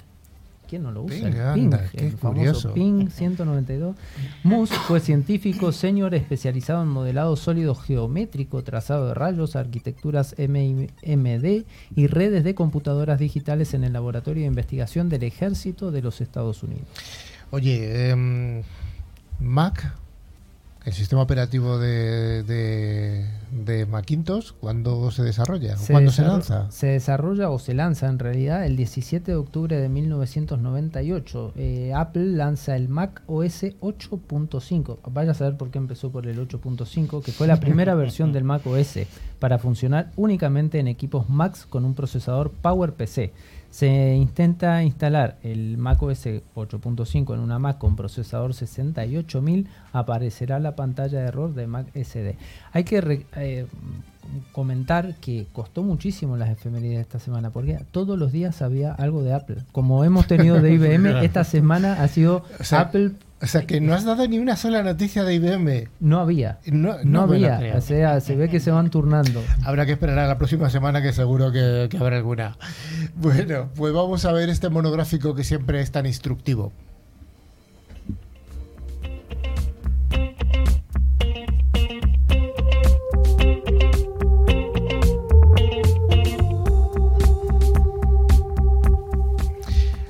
[0.67, 1.17] ¿Quién no lo usa?
[1.17, 2.73] Ping, El anda, Ping, qué el famoso curioso.
[2.73, 3.95] Ping 192.
[4.43, 12.08] Moose fue científico senior especializado en modelado sólido geométrico, trazado de rayos, arquitecturas MD y
[12.08, 16.88] redes de computadoras digitales en el Laboratorio de Investigación del Ejército de los Estados Unidos.
[17.51, 18.62] Oye, em,
[19.39, 19.95] Mac,
[20.88, 25.76] el sistema operativo de, de, de Macintosh, ¿cuándo se desarrolla?
[25.91, 26.71] ¿Cuándo se lanza?
[26.71, 31.52] Se desarrolla o se lanza en realidad el 17 de octubre de 1998.
[31.58, 35.00] Eh, Apple lanza el Mac OS 8.5.
[35.12, 38.45] Vaya a saber por qué empezó por el 8.5, que fue la primera versión del
[38.45, 39.00] Mac OS
[39.39, 43.34] para funcionar únicamente en equipos Macs con un procesador PowerPC.
[43.69, 46.25] Se intenta instalar el Mac OS
[46.56, 52.36] 8.5 en una Mac con procesador 68000, aparecerá la pantalla de error de Mac SD.
[52.71, 53.67] Hay que re- eh,
[54.51, 59.23] comentar que costó muchísimo las efemérides de esta semana, porque todos los días había algo
[59.23, 59.58] de Apple.
[59.71, 63.80] Como hemos tenido de IBM, esta semana ha sido O sea, Apple, O sea, que
[63.80, 65.89] no has dado ni una sola noticia de IBM.
[66.00, 66.58] no había.
[66.65, 69.43] No, había, o sea, se ve que se van turnando.
[69.63, 72.58] Habrá que esperar a la próxima semana que seguro que, que habrá alguna.
[73.15, 76.71] Bueno, pues vamos a ver este monográfico que siempre es tan instructivo.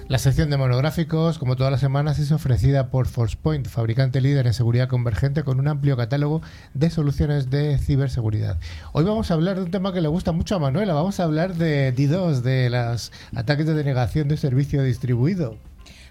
[0.08, 4.54] La sección de monográficos, como todas las semanas, es ofrecida por ForcePoint, fabricante líder en
[4.54, 6.42] seguridad convergente con un amplio catálogo
[6.74, 8.58] de soluciones de ciberseguridad.
[8.94, 10.94] Hoy vamos a hablar de un tema que le gusta mucho a Manuela.
[10.94, 15.58] Vamos a hablar de DDoS, de los ataques de denegación de servicio distribuido.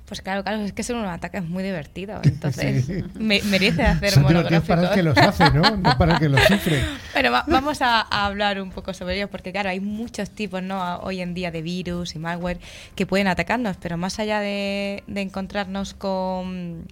[0.07, 2.21] Pues claro, claro, es que son unos ataques muy divertidos.
[2.25, 3.05] Entonces, Sí.
[3.19, 5.47] me- merece hacer Son divertidos para el que los monográficos.
[5.49, 5.77] hace, ¿no?
[5.90, 6.85] No para el que los sufre.
[7.31, 10.99] Va- vamos a, a hablar un poco sobre ellos, porque claro, hay muchos tipos ¿no?
[10.99, 12.59] hoy en día de virus y malware
[12.95, 16.87] que pueden atacarnos, pero más allá de, de encontrarnos con,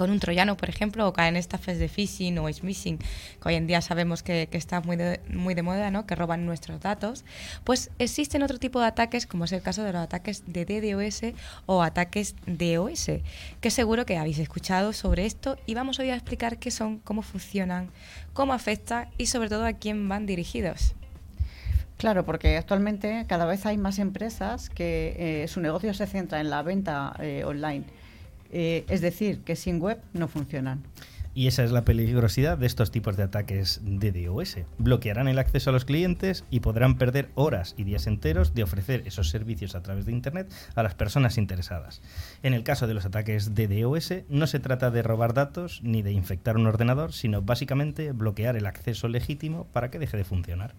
[0.00, 3.54] con un troyano, por ejemplo, o caer en estafas de phishing o smishing, que hoy
[3.54, 6.06] en día sabemos que, que está muy de, muy de moda, ¿no?
[6.06, 7.26] que roban nuestros datos,
[7.64, 11.34] pues existen otro tipo de ataques, como es el caso de los ataques de DDoS
[11.66, 13.10] o ataques DOS,
[13.60, 17.20] que seguro que habéis escuchado sobre esto y vamos hoy a explicar qué son, cómo
[17.20, 17.90] funcionan,
[18.32, 20.94] cómo afectan y sobre todo a quién van dirigidos.
[21.98, 26.48] Claro, porque actualmente cada vez hay más empresas que eh, su negocio se centra en
[26.48, 27.99] la venta eh, online.
[28.52, 30.82] Eh, es decir, que sin web no funcionan.
[31.32, 34.58] Y esa es la peligrosidad de estos tipos de ataques de DOS.
[34.78, 39.04] Bloquearán el acceso a los clientes y podrán perder horas y días enteros de ofrecer
[39.06, 42.02] esos servicios a través de Internet a las personas interesadas.
[42.42, 46.02] En el caso de los ataques de DOS, no se trata de robar datos ni
[46.02, 50.74] de infectar un ordenador, sino básicamente bloquear el acceso legítimo para que deje de funcionar.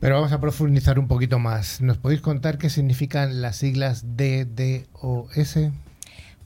[0.00, 1.80] Pero vamos a profundizar un poquito más.
[1.80, 5.70] ¿Nos podéis contar qué significan las siglas DDoS?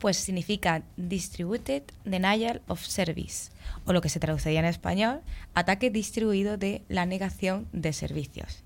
[0.06, 3.50] Pues significa Distributed Denial of Service,
[3.86, 5.20] o lo que se traduciría en español,
[5.52, 8.62] ataque distribuido de la negación de servicios.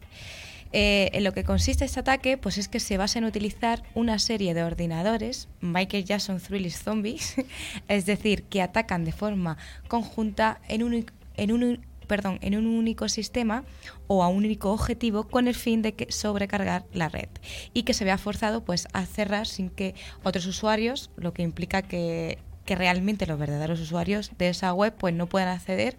[0.74, 4.18] Eh, en lo que consiste este ataque, pues es que se basa en utilizar una
[4.18, 7.36] serie de ordenadores, Michael Jackson Thrillist Zombies,
[7.88, 9.56] es decir, que atacan de forma
[9.88, 11.06] conjunta en un,
[11.38, 13.62] en un, perdón, en un único sistema
[14.08, 17.28] o a un único objetivo con el fin de que sobrecargar la red
[17.72, 19.94] y que se vea forzado pues a cerrar sin que
[20.24, 25.14] otros usuarios, lo que implica que que realmente los verdaderos usuarios de esa web pues
[25.14, 25.96] no puedan acceder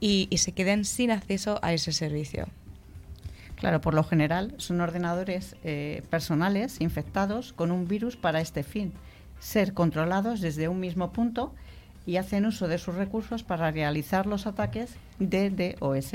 [0.00, 2.48] y, se queden sin acceso a ese servicio.
[3.56, 8.92] Claro, por lo general son ordenadores eh, personales infectados con un virus para este fin,
[9.38, 11.54] ser controlados desde un mismo punto
[12.08, 16.14] y hacen uso de sus recursos para realizar los ataques de DOS.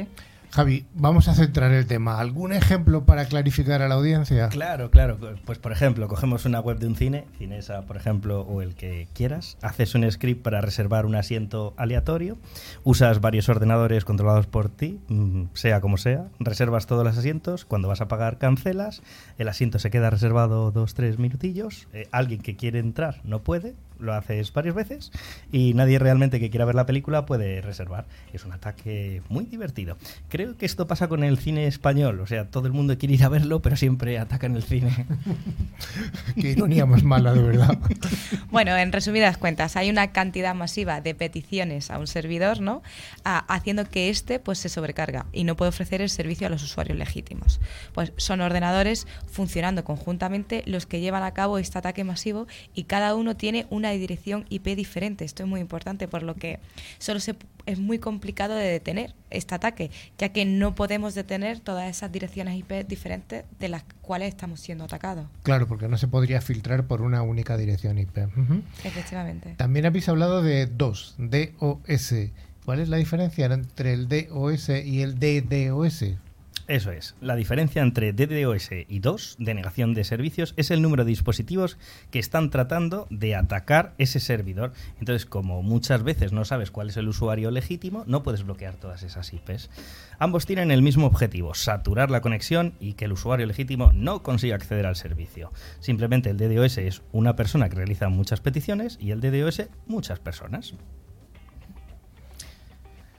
[0.49, 2.19] Javi, vamos a centrar el tema.
[2.19, 4.49] ¿Algún ejemplo para clarificar a la audiencia?
[4.49, 5.17] Claro, claro.
[5.45, 9.07] Pues por ejemplo, cogemos una web de un cine, Cinesa, por ejemplo, o el que
[9.13, 12.37] quieras, haces un script para reservar un asiento aleatorio,
[12.83, 17.87] usas varios ordenadores controlados por ti, mm, sea como sea, reservas todos los asientos, cuando
[17.87, 19.03] vas a pagar cancelas,
[19.37, 23.73] el asiento se queda reservado dos, tres minutillos, eh, alguien que quiere entrar no puede,
[24.03, 25.11] lo haces varias veces
[25.51, 28.05] y nadie realmente que quiera ver la película puede reservar.
[28.33, 29.97] Es un ataque muy divertido.
[30.29, 33.23] Creo que esto pasa con el cine español, o sea, todo el mundo quiere ir
[33.23, 35.05] a verlo, pero siempre atacan el cine.
[36.39, 37.77] Qué ironía más mala, de verdad.
[38.51, 42.83] Bueno, en resumidas cuentas, hay una cantidad masiva de peticiones a un servidor, ¿no?
[43.23, 46.97] haciendo que éste pues, se sobrecarga y no puede ofrecer el servicio a los usuarios
[46.97, 47.59] legítimos.
[47.93, 53.15] Pues son ordenadores funcionando conjuntamente los que llevan a cabo este ataque masivo y cada
[53.15, 55.25] uno tiene una dirección IP diferente.
[55.25, 56.59] Esto es muy importante, por lo que
[56.99, 57.35] solo se,
[57.65, 62.57] es muy complicado de detener este ataque, ya que no podemos detener todas esas direcciones
[62.57, 65.27] IP diferentes de las cuales estamos siendo atacados.
[65.43, 68.17] Claro, porque no se podría filtrar por una única dirección IP.
[68.83, 69.55] Efectivamente.
[69.57, 72.13] También habéis hablado de dos, DOS.
[72.65, 76.05] ¿Cuál es la diferencia entre el DOS y el DDoS?
[76.67, 77.15] Eso es.
[77.19, 81.77] La diferencia entre DDoS y DOS, denegación de servicios, es el número de dispositivos
[82.09, 84.71] que están tratando de atacar ese servidor.
[84.97, 89.03] Entonces, como muchas veces no sabes cuál es el usuario legítimo, no puedes bloquear todas
[89.03, 89.69] esas IPs.
[90.19, 94.55] Ambos tienen el mismo objetivo, saturar la conexión y que el usuario legítimo no consiga
[94.55, 95.51] acceder al servicio.
[95.81, 100.75] Simplemente el DDoS es una persona que realiza muchas peticiones y el DDoS muchas personas.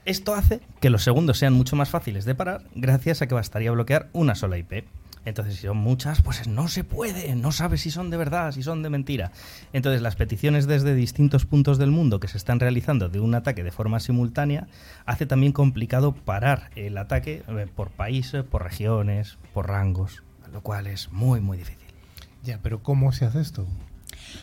[0.05, 3.71] Esto hace que los segundos sean mucho más fáciles de parar gracias a que bastaría
[3.71, 4.85] bloquear una sola IP.
[5.25, 8.61] Entonces, si son muchas, pues no se puede, no sabes si son de verdad, si
[8.61, 9.31] son de mentira.
[9.73, 13.63] Entonces, las peticiones desde distintos puntos del mundo que se están realizando de un ataque
[13.63, 14.67] de forma simultánea
[15.07, 20.21] hace también complicado parar el ataque eh, por países, por regiones, por rangos,
[20.53, 21.87] lo cual es muy, muy difícil.
[22.43, 23.65] Ya, pero ¿cómo se hace esto?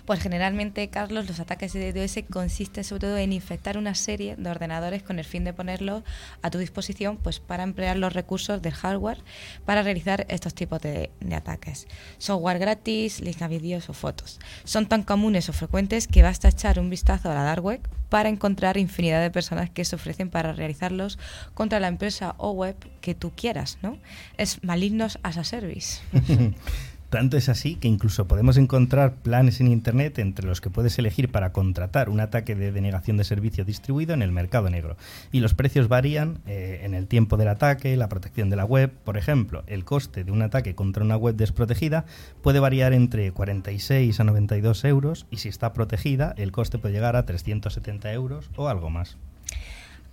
[0.07, 4.51] Pues generalmente, Carlos, los ataques de DDoS consisten sobre todo en infectar una serie de
[4.51, 6.03] ordenadores con el fin de ponerlos
[6.43, 9.19] a tu disposición pues para emplear los recursos del hardware
[9.65, 11.87] para realizar estos tipos de, ataques.
[12.19, 14.39] Software gratis, links a vídeos o fotos.
[14.65, 18.29] Son tan comunes o frecuentes que basta echar un vistazo a la dark web para
[18.29, 21.19] encontrar infinidad de personas que se ofrecen para realizarlos
[21.55, 23.99] contra la empresa o web que tú quieras, ¿no?
[24.37, 26.03] Es malignos as a service.
[27.13, 31.31] Tanto es así que incluso podemos encontrar planes en Internet entre los que puedes elegir
[31.31, 34.97] para contratar un ataque de denegación de servicio distribuido en el mercado negro.
[35.31, 38.91] Y los precios varían eh, en el tiempo del ataque, la protección de la web.
[39.05, 42.07] Por ejemplo, el coste de un ataque contra una web desprotegida
[42.41, 47.17] puede variar entre 46 a 92 euros y si está protegida el coste puede llegar
[47.17, 49.19] a 370 euros o algo más.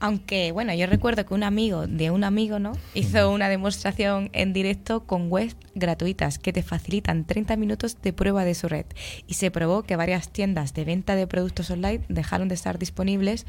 [0.01, 2.71] Aunque, bueno, yo recuerdo que un amigo de un amigo, ¿no?
[2.93, 8.45] Hizo una demostración en directo con webs gratuitas que te facilitan 30 minutos de prueba
[8.45, 8.85] de su red.
[9.27, 13.45] Y se probó que varias tiendas de venta de productos online dejaron de estar disponibles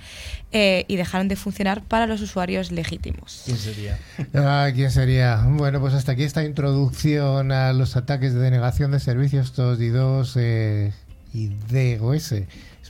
[0.50, 3.42] eh, y dejaron de funcionar para los usuarios legítimos.
[3.44, 3.98] ¿Quién sería?
[4.34, 5.44] Ah, ¿quién sería?
[5.46, 10.36] Bueno, pues hasta aquí esta introducción a los ataques de denegación de servicios, todos DDoS
[10.36, 10.92] eh,
[11.32, 12.34] y DOS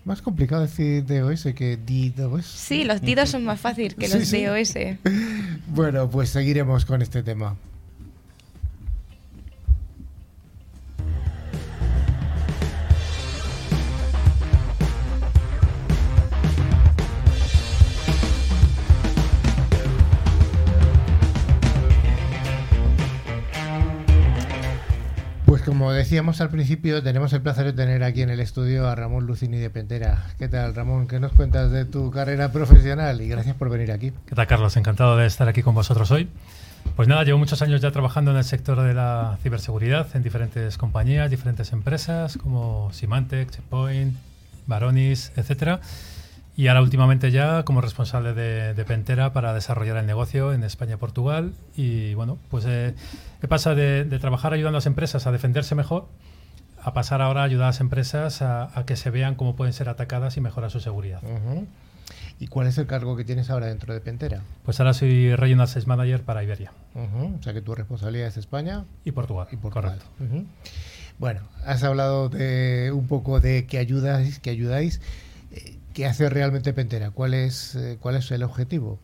[0.04, 2.46] más complicado decir DOS que DDoS.
[2.46, 4.74] Sí, los DDoS son más fáciles que los DOS.
[5.72, 7.56] Bueno, pues seguiremos con este tema.
[26.00, 29.58] Decíamos al principio, tenemos el placer de tener aquí en el estudio a Ramón Lucini
[29.58, 30.28] de Pentera.
[30.38, 31.06] ¿Qué tal, Ramón?
[31.06, 33.20] ¿Qué nos cuentas de tu carrera profesional?
[33.20, 34.10] Y gracias por venir aquí.
[34.24, 34.74] ¿Qué tal, Carlos?
[34.78, 36.30] Encantado de estar aquí con vosotros hoy.
[36.96, 40.78] Pues nada, llevo muchos años ya trabajando en el sector de la ciberseguridad en diferentes
[40.78, 44.16] compañías, diferentes empresas como Symantec, Checkpoint,
[44.66, 45.80] Varonis, etcétera
[46.56, 50.96] y ahora últimamente ya como responsable de, Pentera para desarrollar el negocio en España y
[50.96, 51.52] Portugal.
[51.76, 52.94] Y bueno, pues eh,
[53.40, 56.08] ¿qué pasa de, trabajar ayudando a las empresas a defenderse mejor
[56.82, 59.88] a pasar ahora a ayudar a las empresas a, que se vean cómo pueden ser
[59.88, 61.20] atacadas y mejorar su seguridad?
[62.38, 64.40] ¿Y cuál es el cargo que tienes ahora dentro de Pentera?
[64.64, 66.72] Pues ahora soy Regional Sales Manager para Iberia.
[66.94, 69.46] O sea que tu responsabilidad es España y Portugal.
[69.52, 69.98] Y Portugal.
[70.18, 70.46] Correcto.
[71.18, 75.02] Bueno, has hablado de un poco de que ayudáis, que ayudáis.
[75.94, 77.10] ¿Qué hace realmente Pentera?
[77.10, 78.98] ¿Cuál es, eh, cuál es el objetivo?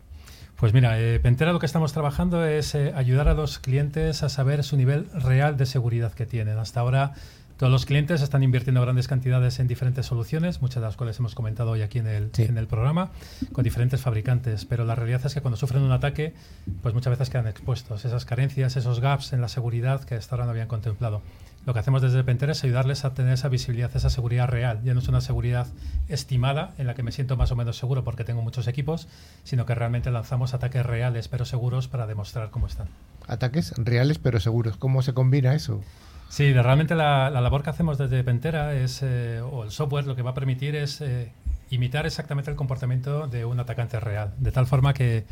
[0.55, 4.29] Pues mira, eh, Pentera lo que estamos trabajando es eh, ayudar a los clientes a
[4.29, 6.57] saber su nivel real de seguridad que tienen.
[6.57, 7.13] Hasta ahora
[7.57, 11.33] Todos los clientes están invirtiendo grandes cantidades en diferentes soluciones, muchas de las cuales hemos
[11.33, 12.43] comentado hoy aquí en el, Sí.
[12.43, 13.09] en el programa,
[13.51, 14.65] con diferentes fabricantes.
[14.65, 16.35] Pero la realidad es que cuando sufren un ataque,
[16.83, 18.05] pues muchas veces quedan expuestos.
[18.05, 21.23] Esas carencias, esos gaps en la seguridad que hasta ahora no habían contemplado.
[21.67, 24.79] Lo que hacemos desde Pentera es ayudarles a tener esa visibilidad, esa seguridad real.
[24.85, 25.67] Ya no es una seguridad
[26.07, 29.09] estimada en la que me siento más o menos seguro porque tengo muchos equipos,
[29.43, 32.87] sino que realmente lanzamos ataques reales pero seguros para demostrar cómo están.
[33.27, 34.77] Ataques reales pero seguros.
[34.77, 35.81] ¿Cómo se combina eso?
[36.29, 40.15] Sí, realmente la, la labor que hacemos desde Pentera es, eh, o el software lo
[40.15, 41.33] que va a permitir es eh,
[41.69, 44.33] imitar exactamente el comportamiento de un atacante real.
[44.37, 45.25] De tal forma que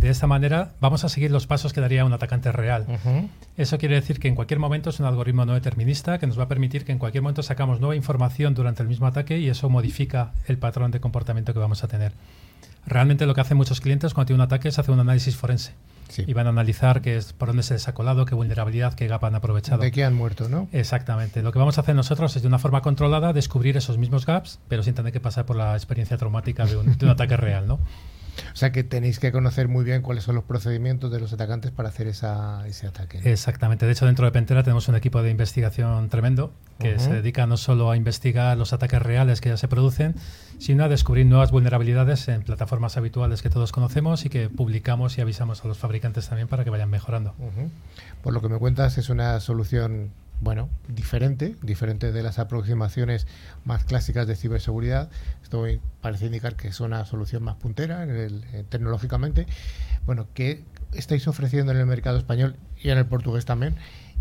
[0.00, 2.86] de esta manera vamos a seguir los pasos que daría un atacante real.
[3.56, 6.44] Eso quiere decir que en cualquier momento es un algoritmo no determinista que nos va
[6.44, 9.68] a permitir que en cualquier momento sacamos nueva información durante el mismo ataque y eso
[9.68, 12.12] modifica el patrón de comportamiento que vamos a tener.
[12.86, 15.72] Realmente lo que hacen muchos clientes cuando tienen un ataque es hacer un análisis forense
[16.08, 16.24] Sí.
[16.26, 19.06] y van a analizar qué es, por dónde se les ha colado, qué vulnerabilidad, qué
[19.06, 19.82] gap han aprovechado.
[19.82, 20.68] ¿De qué han muerto, no?
[20.72, 21.42] Exactamente.
[21.42, 24.60] Lo que vamos a hacer nosotros es de una forma controlada descubrir esos mismos gaps,
[24.68, 27.66] pero sin tener que pasar por la experiencia traumática de un, de un ataque real,
[27.66, 27.78] ¿no?
[28.52, 31.70] O sea que tenéis que conocer muy bien cuáles son los procedimientos de los atacantes
[31.70, 33.20] para hacer esa, ese ataque.
[33.24, 33.86] Exactamente.
[33.86, 37.56] De hecho, dentro de Pentera tenemos un equipo de investigación tremendo que se dedica no
[37.56, 40.14] solo a investigar los ataques reales que ya se producen,
[40.58, 45.20] sino a descubrir nuevas vulnerabilidades en plataformas habituales que todos conocemos y que publicamos y
[45.22, 47.34] avisamos a los fabricantes también para que vayan mejorando.
[48.22, 50.10] Por lo que me cuentas, es una solución,
[50.40, 53.26] bueno, diferente, diferente de las aproximaciones
[53.64, 55.10] más clásicas de ciberseguridad.
[55.42, 55.64] Esto
[56.00, 59.46] parece indicar que es una solución más puntera en el- eh, tecnológicamente.
[60.04, 60.62] Bueno, ¿qué
[60.92, 63.74] estáis ofreciendo en el mercado español y en el portugués también?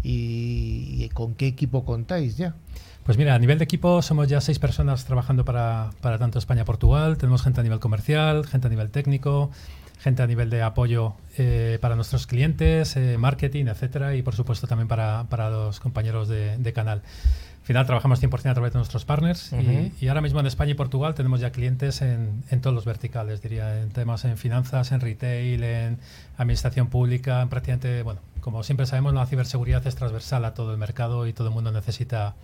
[0.03, 2.55] ¿Y, y con qué equipo contáis ya?
[3.03, 6.61] Pues mira, a nivel de equipo somos ya seis personas trabajando para, para tanto España
[6.61, 7.17] como Portugal.
[7.17, 9.51] Tenemos gente a nivel comercial, gente a nivel técnico,
[9.99, 14.67] gente a nivel de apoyo eh, para nuestros clientes, eh, marketing, etcétera, y por supuesto
[14.67, 17.01] también para, para los compañeros de, de canal.
[17.61, 19.51] Al final trabajamos 100% a través de nuestros partners
[19.99, 23.41] y, ahora mismo en España y Portugal tenemos ya clientes en, en todos los verticales,
[23.41, 25.97] diría, en temas en finanzas, en retail, en
[26.37, 30.77] administración pública, en prácticamente, bueno, como siempre sabemos, la ciberseguridad es transversal a todo el
[30.77, 32.35] mercado y todo el mundo necesita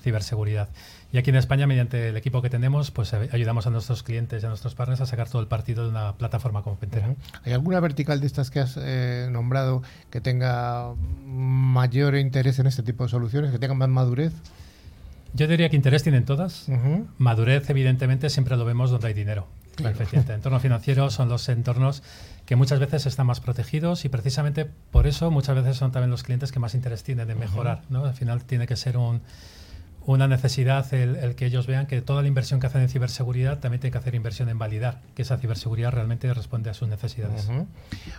[0.00, 0.68] ciberseguridad.
[1.12, 4.42] Y aquí en España, mediante el equipo que tenemos, pues eh, ayudamos a nuestros clientes
[4.42, 7.14] y a nuestros partners a sacar todo el partido de una plataforma como Pentera.
[7.44, 10.92] ¿Hay alguna vertical de estas que has eh, nombrado que tenga
[11.24, 14.34] mayor interés en este tipo de soluciones, que tenga más madurez?
[15.34, 16.66] Yo diría que interés tienen todas.
[17.18, 19.46] Madurez, evidentemente, siempre lo vemos donde hay dinero.
[19.76, 19.94] Claro.
[19.94, 22.02] Efectivamente, entornos financieros son los entornos
[22.46, 26.22] que muchas veces están más protegidos y precisamente por eso muchas veces son también los
[26.22, 27.82] clientes que más interés tienen en mejorar.
[27.88, 28.04] ¿no?
[28.04, 29.20] Al final tiene que ser un,
[30.14, 33.58] una necesidad el, el que ellos vean que toda la inversión que hacen en ciberseguridad
[33.58, 37.44] también tiene que hacer inversión en validar que esa ciberseguridad realmente responde a sus necesidades.
[37.44, 37.66] Ujú.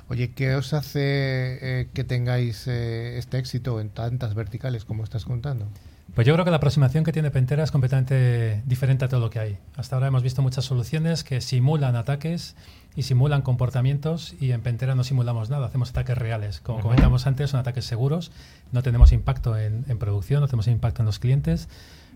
[0.07, 5.25] Oye, ¿qué os hace eh, que tengáis eh, este éxito en tantas verticales como estás
[5.25, 5.67] contando?
[6.13, 9.31] Pues yo creo que la aproximación que tiene Pentera es completamente diferente a todo lo
[9.31, 9.57] que hay.
[9.75, 12.55] Hasta ahora hemos visto muchas soluciones que simulan ataques
[12.95, 16.59] y simulan comportamientos y en Pentera no simulamos nada, hacemos ataques reales.
[16.59, 16.89] Como Ujú.
[16.89, 18.31] comentamos antes, son ataques seguros,
[18.71, 21.69] no tenemos impacto en, en producción, no tenemos impacto en los clientes,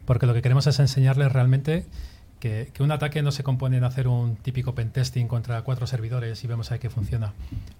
[0.06, 1.86] porque lo que queremos es enseñarles realmente
[2.40, 6.44] que, que un ataque no se compone en hacer un típico pentesting contra cuatro servidores
[6.44, 7.32] y vemos ahí que funciona.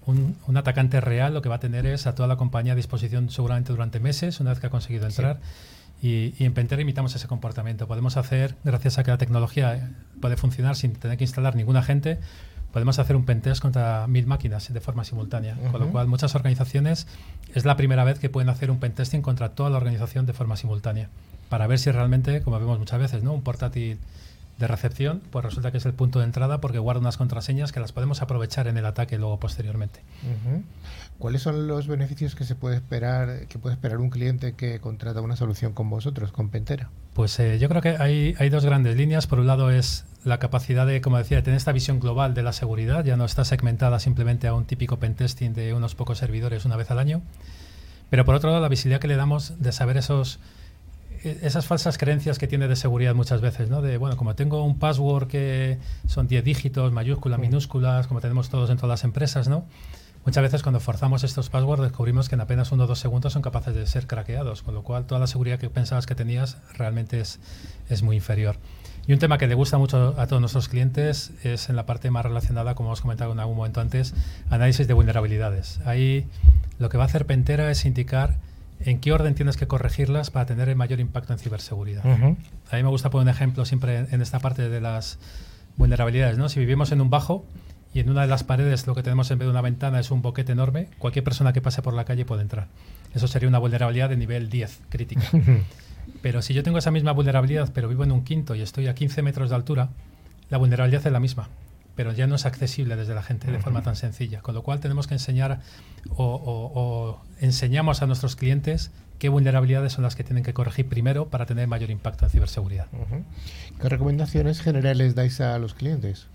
[0.06, 2.76] Un, un atacante real lo que va a tener es a toda la compañía a
[2.76, 5.40] disposición seguramente durante meses, una vez que ha conseguido entrar.
[6.00, 7.86] Y, y en Pentera imitamos ese comportamiento.
[7.86, 9.90] Podemos hacer, gracias a que la tecnología
[10.20, 12.18] puede funcionar sin tener que instalar ningún agente,
[12.74, 15.56] podemos hacer un pentest contra mil máquinas de forma simultánea.
[15.70, 17.06] Con lo cual, muchas organizaciones
[17.54, 20.56] es la primera vez que pueden hacer un pentesting contra toda la organización de forma
[20.56, 21.08] simultánea.
[21.48, 23.32] Para ver si realmente, como vemos muchas veces, ¿no?
[23.32, 24.00] un portátil
[24.58, 27.78] de recepción, pues resulta que es el punto de entrada porque guarda unas contraseñas que
[27.78, 30.00] las podemos aprovechar en el ataque luego posteriormente.
[31.20, 35.20] ¿Cuáles son los beneficios que se puede esperar, que puede esperar un cliente que contrata
[35.20, 36.90] una solución con vosotros, con Pentera?
[37.12, 39.28] Pues eh, yo creo que hay, hay dos grandes líneas.
[39.28, 42.42] Por un lado es la capacidad de, como decía, de tener esta visión global de
[42.42, 43.04] la seguridad.
[43.04, 46.90] Ya no está segmentada simplemente a un típico pentesting de unos pocos servidores una vez
[46.90, 47.22] al año.
[48.10, 50.38] Pero por otro lado, la visibilidad que le damos de saber esos
[51.24, 53.82] e- esas falsas creencias que tiene de seguridad muchas veces, ¿no?
[53.82, 58.70] De, bueno, como tengo un password que son 10 dígitos, mayúsculas, minúsculas, como tenemos todos
[58.70, 59.64] en todas las empresas, ¿no?
[60.24, 63.42] Muchas veces cuando forzamos estos passwords descubrimos que en apenas uno o dos segundos son
[63.42, 67.20] capaces de ser craqueados, con lo cual toda la seguridad que pensabas que tenías realmente
[67.20, 67.40] es,
[67.90, 68.56] es muy inferior.
[69.06, 72.10] Y un tema que le gusta mucho a todos nuestros clientes es en la parte
[72.10, 74.14] más relacionada, como hemos comentado en algún momento antes,
[74.48, 75.80] análisis de vulnerabilidades.
[75.84, 76.26] Ahí
[76.78, 78.38] lo que va a hacer Pentera es indicar
[78.80, 82.04] en qué orden tienes que corregirlas para tener el mayor impacto en ciberseguridad.
[82.04, 85.18] A mí me gusta poner un ejemplo siempre en, en esta parte de las
[85.76, 86.38] vulnerabilidades.
[86.38, 86.48] ¿no?
[86.48, 87.44] Si vivimos en un bajo
[87.92, 90.10] y en una de las paredes lo que tenemos en vez de una ventana es
[90.10, 92.68] un boquete enorme, cualquier persona que pase por la calle puede entrar.
[93.14, 95.22] Eso sería una vulnerabilidad de nivel 10, crítica.
[96.22, 98.94] Pero si yo tengo esa misma vulnerabilidad, pero vivo en un quinto y estoy a
[98.94, 99.88] 15 metros de altura,
[100.50, 101.48] la vulnerabilidad es la misma,
[101.96, 104.40] pero ya no es accesible desde la gente de forma tan sencilla.
[104.40, 105.60] Con lo cual tenemos que enseñar
[106.10, 110.86] o, o- o enseñamos a nuestros clientes qué vulnerabilidades son las que tienen que corregir
[110.88, 112.86] primero para tener mayor impacto en ciberseguridad.
[113.80, 116.26] ¿Qué recomendaciones generales dais a los clientes?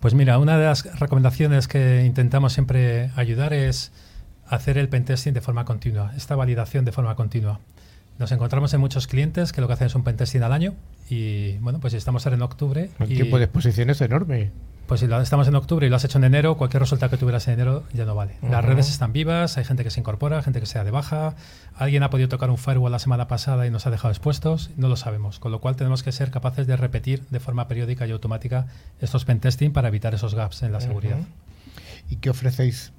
[0.00, 3.90] Pues mira, una de las recomendaciones que intentamos siempre ayudar es
[4.46, 7.58] hacer el pentesting de forma continua, esta validación de forma continua.
[8.18, 10.74] Nos encontramos en muchos clientes que lo que hacen es un pentesting al año
[11.10, 14.50] y bueno, pues si estamos ahora en octubre El y tiempo de exposición es enorme.
[14.86, 17.18] pues si lo, estamos en octubre y lo has hecho en enero, cualquier resultado que
[17.18, 18.36] tuvieras en enero ya no vale.
[18.42, 21.34] Las redes están vivas, hay gente que se incorpora, gente que se da de baja,
[21.76, 24.88] alguien ha podido tocar un firewall la semana pasada y nos ha dejado expuestos, no
[24.88, 25.38] lo sabemos.
[25.38, 28.66] Con lo cual tenemos que ser capaces de repetir de forma periódica y automática
[28.98, 31.18] estos pentesting para evitar esos gaps en la seguridad.
[32.08, 32.92] ¿Y qué ofrecéis?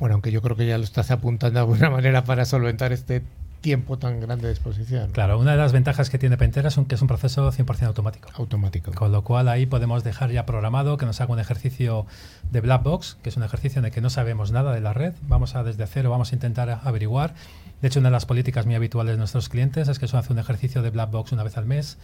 [0.00, 3.22] Bueno, aunque yo creo que ya lo estás apuntando de alguna manera para solventar este
[3.64, 5.10] tiempo tan grande de exposición.
[5.12, 8.28] Claro, una de las ventajas que tiene Pentera es que es un proceso 100% automático.
[8.34, 8.92] Automático.
[8.92, 12.04] Con lo cual ahí podemos dejar ya programado que nos haga un ejercicio
[12.50, 14.92] de black box, que es un ejercicio en el que no sabemos nada de la
[14.92, 15.14] red.
[15.28, 17.32] Vamos a desde cero, vamos a intentar averiguar.
[17.80, 20.34] De hecho, una de las políticas muy habituales de nuestros clientes es que eso hace
[20.34, 21.96] un ejercicio de black box una vez al mes.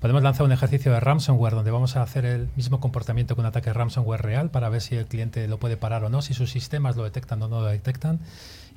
[0.00, 3.46] Podemos lanzar un ejercicio de ransomware donde vamos a hacer el mismo comportamiento que un
[3.46, 6.50] ataque ransomware real para ver si el cliente lo puede parar o no, si sus
[6.50, 8.18] sistemas lo detectan o no lo detectan.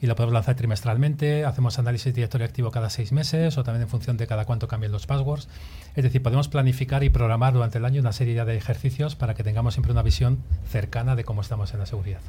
[0.02, 3.89] Y lo podemos lanzar trimestralmente, hacemos análisis directorio activo cada seis meses o también en
[3.89, 5.50] función de cada cuánto cambien los passwords.
[5.95, 9.43] Es decir, podemos planificar y programar durante el año una serie de ejercicios para que
[9.43, 10.39] tengamos siempre una visión
[10.70, 12.22] cercana de cómo estamos en la seguridad.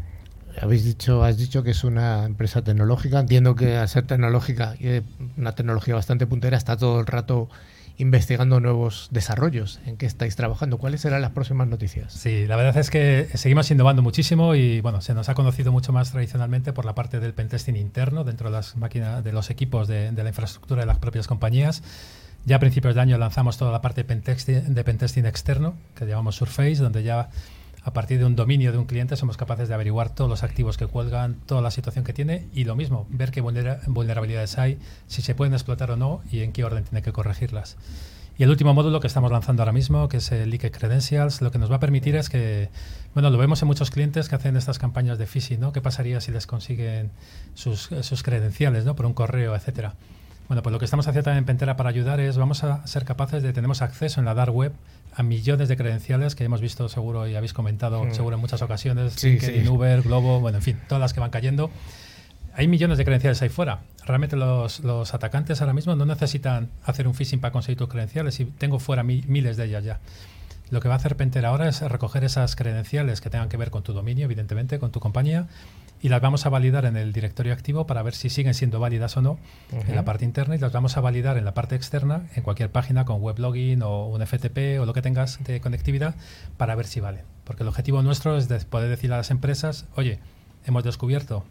[0.61, 3.21] Habéis dicho, has dicho que es una empresa tecnológica.
[3.21, 5.03] Entiendo que al ser tecnológica y de
[5.37, 7.49] una tecnología bastante puntera, está todo el rato
[8.01, 9.78] investigando nuevos desarrollos.
[9.86, 10.78] ¿En qué estáis trabajando?
[10.78, 12.12] ¿Cuáles serán las próximas noticias?
[12.12, 15.92] Sí, la verdad es que seguimos innovando muchísimo y bueno, se nos ha conocido mucho
[15.92, 19.86] más tradicionalmente por la parte del pentesting interno dentro de las máquinas, de los equipos
[19.86, 21.82] de, la infraestructura de las propias compañías.
[22.46, 26.76] Ya a principios de año lanzamos toda la parte de pentesting externo, que llamamos Surface,
[26.76, 27.28] donde ya
[27.83, 30.76] a partir de un dominio de un cliente somos capaces de averiguar todos los activos
[30.76, 34.78] que cuelgan, toda la situación que tiene y lo mismo, ver qué vulnera- vulnerabilidades hay,
[35.07, 37.76] si se pueden explotar o no y en qué orden tiene que corregirlas.
[38.39, 41.51] Y el último módulo que estamos lanzando ahora mismo, que es el Leaked Credentials, lo
[41.51, 42.70] que nos va a permitir es que,
[43.12, 45.72] bueno, lo vemos en muchos clientes que hacen estas campañas de phishing, ¿no?
[45.72, 47.11] ¿Qué pasaría si les consiguen
[47.53, 48.97] sus, sus credenciales, ¿no?
[48.97, 49.95] Por un correo, etcétera.
[50.51, 53.05] Bueno, pues lo que estamos haciendo también en Pentera para ayudar es, vamos a ser
[53.05, 54.72] capaces de, tenemos acceso en la dark web
[55.14, 58.14] a millones de credenciales que hemos visto seguro y habéis comentado Mm.
[58.14, 59.68] seguro en muchas ocasiones, Sí, LinkedIn, sí.
[59.68, 61.70] Uber, Globo, bueno, en fin, todas las que van cayendo.
[62.57, 63.82] Hay millones de credenciales ahí fuera.
[64.05, 68.40] Realmente los, los atacantes ahora mismo no necesitan hacer un phishing para conseguir tus credenciales
[68.40, 70.01] y tengo fuera mi- miles de ellas ya.
[70.70, 73.70] Lo que va a hacer Pentera ahora es recoger esas credenciales que tengan que ver
[73.70, 75.46] con tu dominio, evidentemente, con tu compañía,
[76.03, 79.16] y las vamos a validar en el directorio activo para ver si siguen siendo válidas
[79.16, 79.38] o no
[79.70, 82.70] en la parte interna y las vamos a validar en la parte externa, en cualquier
[82.70, 86.14] página con web login o un FTP o lo que tengas de conectividad
[86.57, 87.22] para ver si valen.
[87.44, 90.18] Porque el objetivo nuestro es de poder decir a las empresas, oye,
[90.66, 91.44] hemos descubierto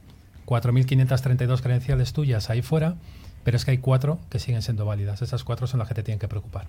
[0.46, 2.96] 4.532 credenciales tuyas ahí fuera,
[3.44, 5.22] pero es que hay cuatro que siguen siendo válidas.
[5.22, 6.68] Esas cuatro son las que te tienen que preocupar.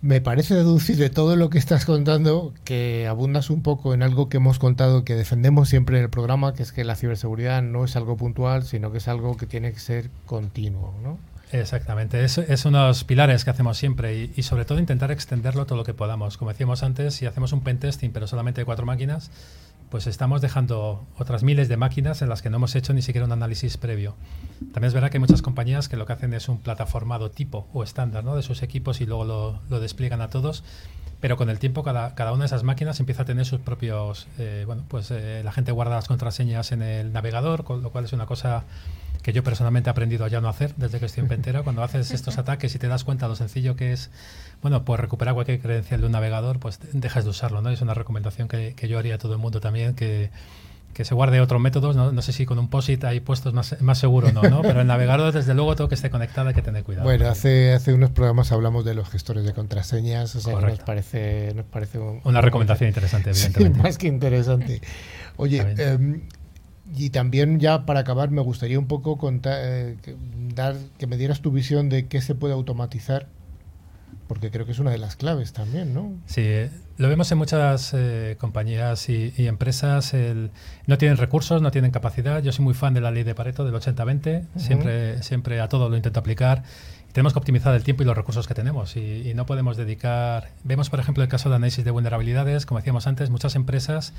[0.00, 4.28] Me parece deducir de todo lo que estás contando que abundas un poco en algo
[4.28, 7.84] que hemos contado, que defendemos siempre en el programa, que es que la ciberseguridad no
[7.84, 11.18] es algo puntual, sino que es algo que tiene que ser continuo, ¿no?
[11.50, 15.10] Exactamente, es, es uno de los pilares que hacemos siempre y, y sobre todo intentar
[15.10, 16.36] extenderlo todo lo que podamos.
[16.36, 19.32] Como decíamos antes, si hacemos un pentesting pero solamente de cuatro máquinas,
[19.90, 23.26] pues estamos dejando otras miles de máquinas en las que no hemos hecho ni siquiera
[23.26, 24.14] un análisis previo.
[24.72, 27.66] También es verdad que hay muchas compañías que lo que hacen es un plataformado tipo
[27.72, 28.36] o estándar ¿no?
[28.36, 30.64] de sus equipos y luego lo, lo despliegan a todos.
[31.20, 34.28] Pero con el tiempo cada, cada una de esas máquinas empieza a tener sus propios...
[34.38, 38.04] eh, bueno, pues eh, la gente guarda las contraseñas en el navegador, con lo cual
[38.04, 38.64] es una cosa
[39.28, 41.62] que yo personalmente he aprendido a ya no hacer desde que estoy en Pentera.
[41.62, 44.08] Cuando haces estos ataques y te das cuenta lo sencillo que es,
[44.62, 47.68] bueno, pues recuperar cualquier credencial de un navegador, pues dejas de usarlo, ¿no?
[47.68, 50.30] Es una recomendación que, que yo haría a todo el mundo también, que,
[50.94, 52.10] que se guarde otros métodos, ¿no?
[52.10, 54.62] No sé si con un POSIT hay puestos más, más seguro o no, ¿no?
[54.62, 57.04] Pero el navegador, desde luego, todo que esté conectado hay que tener cuidado.
[57.04, 60.78] Bueno, hace, hace unos programas hablamos de los gestores de contraseñas, o sea, que nos
[60.78, 63.82] parece, nos parece un- Una recomendación interesante, Sí, evidentemente.
[63.82, 64.80] más que interesante.
[65.36, 66.22] Oye, em,
[66.96, 70.16] y también ya para acabar me gustaría un poco contar, eh, que,
[70.54, 73.26] dar, que me dieras tu visión de qué se puede automatizar,
[74.26, 76.12] porque creo que es una de las claves también, ¿no?
[76.26, 80.12] Sí, eh, lo vemos en muchas eh, compañías y, y empresas.
[80.12, 80.50] el-
[80.86, 82.42] no tienen recursos, no tienen capacidad.
[82.42, 84.44] Yo soy muy fan de la ley de Pareto del 80-20.
[84.56, 86.62] Siempre, siempre a todo lo intento aplicar.
[87.12, 88.96] Tenemos que optimizar el tiempo y los recursos que tenemos.
[88.96, 90.50] Y, no podemos dedicar.
[90.64, 92.66] Vemos, por ejemplo, el caso de análisis de vulnerabilidades.
[92.66, 94.12] Como decíamos antes, muchas empresas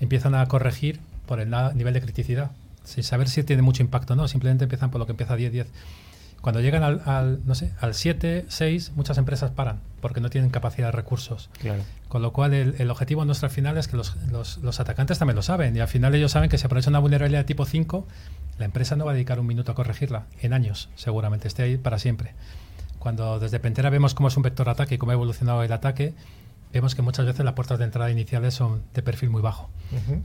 [0.00, 2.50] empiezan a corregir por el nivel de criticidad.
[2.84, 4.28] Sin saber si tiene mucho impacto o no.
[4.28, 5.66] Simplemente empiezan por lo que empieza 10-10.
[6.44, 10.50] Cuando llegan al, al, no sé, al 7, 6, muchas empresas paran porque no tienen
[10.50, 11.48] capacidad de recursos.
[11.58, 11.82] Claro.
[12.08, 15.18] Con lo cual, el, el objetivo nuestro al final es que los, los, los atacantes
[15.18, 15.74] también lo saben.
[15.74, 18.06] Y al final ellos saben que si aprovecha una vulnerabilidad de tipo 5,
[18.58, 20.26] la empresa no va a dedicar un minuto a corregirla.
[20.42, 21.48] En años, seguramente.
[21.48, 22.34] Esté ahí para siempre.
[22.98, 26.12] Cuando desde Pentera vemos cómo es un vector ataque y cómo ha evolucionado el ataque,
[26.74, 29.70] vemos que muchas veces las puertas de entrada iniciales son de perfil muy bajo.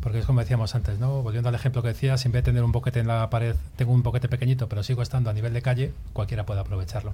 [0.02, 1.22] Porque es como decíamos antes, ¿no?
[1.22, 3.94] Volviendo al ejemplo que decías, en vez de tener un boquete en la pared, tengo
[3.94, 7.14] un boquete pequeñito, pero sigo estando a nivel de calle, cualquiera puede aprovecharlo.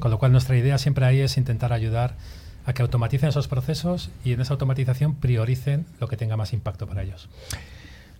[0.00, 2.16] Con lo cual nuestra idea siempre ahí es intentar ayudar
[2.66, 6.88] a que automaticen esos procesos y en esa automatización prioricen lo que tenga más impacto
[6.88, 7.28] para ellos.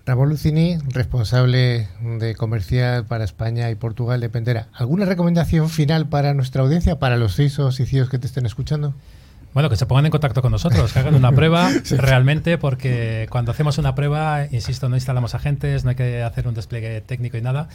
[0.06, 4.68] Ramón Lucini, responsable de comercial para España y Portugal de Pentera.
[4.74, 8.94] ¿Alguna recomendación final para nuestra audiencia, para los CISOs y CIOs que te estén escuchando?
[9.54, 13.52] Bueno, que se pongan en contacto con nosotros, que hagan una prueba realmente, porque cuando
[13.52, 17.42] hacemos una prueba, insisto, no instalamos agentes, no hay que hacer un despliegue técnico y
[17.42, 17.68] nada,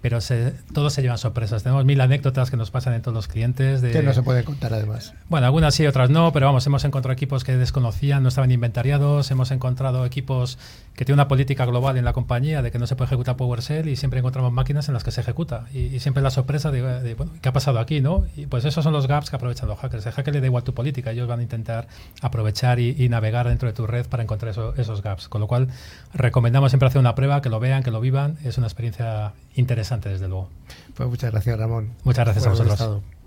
[0.00, 1.62] pero se, todos se llevan sorpresas.
[1.62, 3.80] Tenemos mil anécdotas que nos pasan en todos los clientes.
[3.80, 5.14] De, Que no se puede contar además.
[5.28, 9.30] Bueno, algunas sí, otras no, pero vamos, hemos encontrado equipos que desconocían, no estaban inventariados,
[9.30, 10.58] hemos encontrado equipos
[10.94, 13.88] que tienen una política global en la compañía de que no se puede ejecutar PowerShell
[13.88, 15.64] y siempre encontramos máquinas en las que se ejecuta.
[15.72, 18.00] Y, y siempre la sorpresa de, de, bueno, ¿qué ha pasado aquí?
[18.00, 18.24] no?
[18.36, 20.06] Y pues esos son los gaps que aprovechan los hackers.
[20.06, 21.88] El hacker le da igual tu política, ellos van a intentar
[22.22, 25.28] aprovechar y, y navegar dentro de tu red para encontrar eso- esos gaps.
[25.28, 25.68] Con lo cual,
[26.12, 28.36] recomendamos siempre hacer una prueba, que lo vean, que lo vivan.
[28.44, 30.50] Es una experiencia interesante, desde luego.
[30.94, 31.90] Pues muchas gracias, Ramón.
[32.04, 33.23] Muchas gracias a vosotros.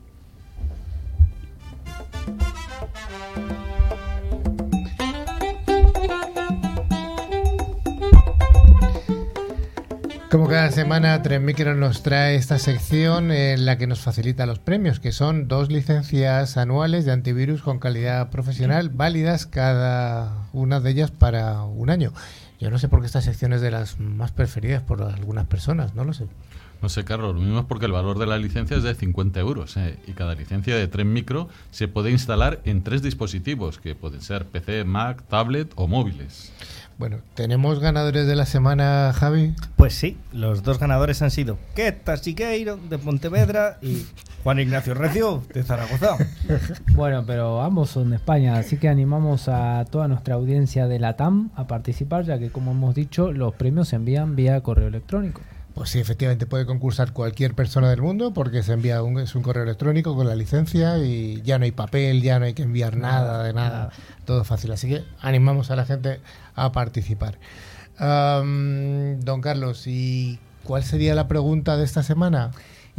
[10.29, 14.59] Como cada semana, Tren Micro nos trae esta sección en la que nos facilita los
[14.59, 20.91] premios, que son dos licencias anuales de antivirus con calidad profesional, válidas cada una de
[20.91, 22.11] ellas para un año.
[22.59, 25.95] Yo no sé por qué esta sección es de las más preferidas por algunas personas,
[25.95, 26.25] no lo sé.
[26.81, 29.39] No sé, Carlos, lo mismo es porque el valor de la licencia es de 50
[29.39, 33.95] euros eh, y cada licencia de Tren Micro se puede instalar en tres dispositivos, que
[33.95, 36.51] pueden ser PC, Mac, tablet o móviles.
[36.97, 39.53] Bueno, ¿tenemos ganadores de la semana, Javi?
[39.75, 44.07] Pues sí, los dos ganadores han sido Queta Siqueiro de Pontevedra y
[44.43, 46.17] Juan Ignacio Recio de Zaragoza.
[46.95, 51.15] Bueno, pero ambos son de España, así que animamos a toda nuestra audiencia de la
[51.15, 55.41] TAM a participar, ya que como hemos dicho, los premios se envían vía correo electrónico.
[55.77, 59.43] Pues sí, efectivamente puede concursar cualquier persona del mundo porque se envía un, es un
[59.43, 62.97] correo electrónico con la licencia y ya no hay papel, ya no hay que enviar
[62.97, 63.91] nada de nada,
[64.25, 64.71] todo fácil.
[64.71, 66.19] Así que animamos a la gente
[66.55, 67.37] a participar.
[67.99, 72.49] Am, don Carlos, ¿y cuál sería la pregunta de esta semana?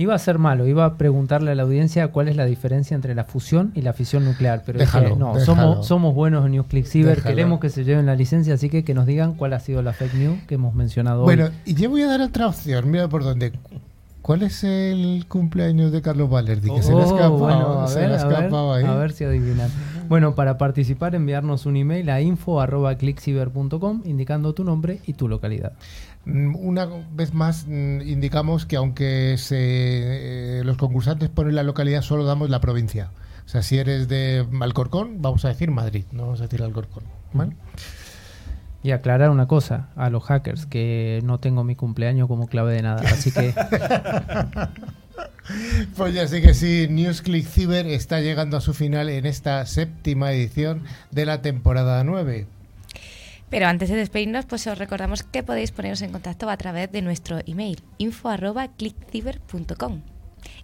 [0.00, 3.14] Iba a ser malo, iba a preguntarle a la audiencia cuál es la diferencia entre
[3.16, 5.44] la fusión y la fisión nuclear, pero dije, Déjalo, no, déjalo.
[5.44, 7.34] somos, somos buenos en NewsClick Cyber, Déjalo.
[7.34, 9.92] queremos que se lleven la licencia, así que que nos digan cuál ha sido la
[9.92, 11.50] fake news que hemos mencionado Bueno, hoy.
[11.66, 13.52] y yo voy a dar otra opción, mira por dónde.
[14.22, 16.70] ¿Cuál es el cumpleaños de Carlos Valerdi?
[16.70, 18.72] Que se le ha Oh, escapado, bueno, a se ver, le ha a ver, escapado
[18.74, 18.84] ahí.
[18.84, 19.70] a ver si adivinan.
[20.08, 25.72] Bueno, para participar enviarnos un email a info@clickciber.com indicando tu nombre y tu localidad.
[26.28, 32.24] Una vez más mm, indicamos que aunque se, eh, los concursantes ponen la localidad, solo
[32.24, 33.10] damos la provincia.
[33.46, 37.04] O sea, si eres de Alcorcón, vamos a decir Madrid, no vamos a decir Alcorcón.
[37.32, 37.56] ¿vale?
[38.82, 42.82] Y aclarar una cosa a los hackers, que no tengo mi cumpleaños como clave de
[42.82, 43.54] nada, así que
[45.96, 50.32] Pues ya sí que sí, NewsClick Cyber está llegando a su final en esta séptima
[50.32, 52.46] edición de la temporada 9.
[53.50, 57.02] Pero antes de despedirnos, pues os recordamos que podéis poneros en contacto a través de
[57.02, 60.02] nuestro email info@clickciber.com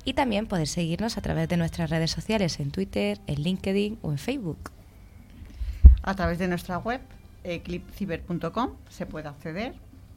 [0.04, 4.12] y también podéis seguirnos a través de nuestras redes sociales en Twitter, en LinkedIn o
[4.12, 4.70] en Facebook.
[6.02, 7.00] A través de nuestra web,
[7.44, 9.74] eclipciber.com, se puede acceder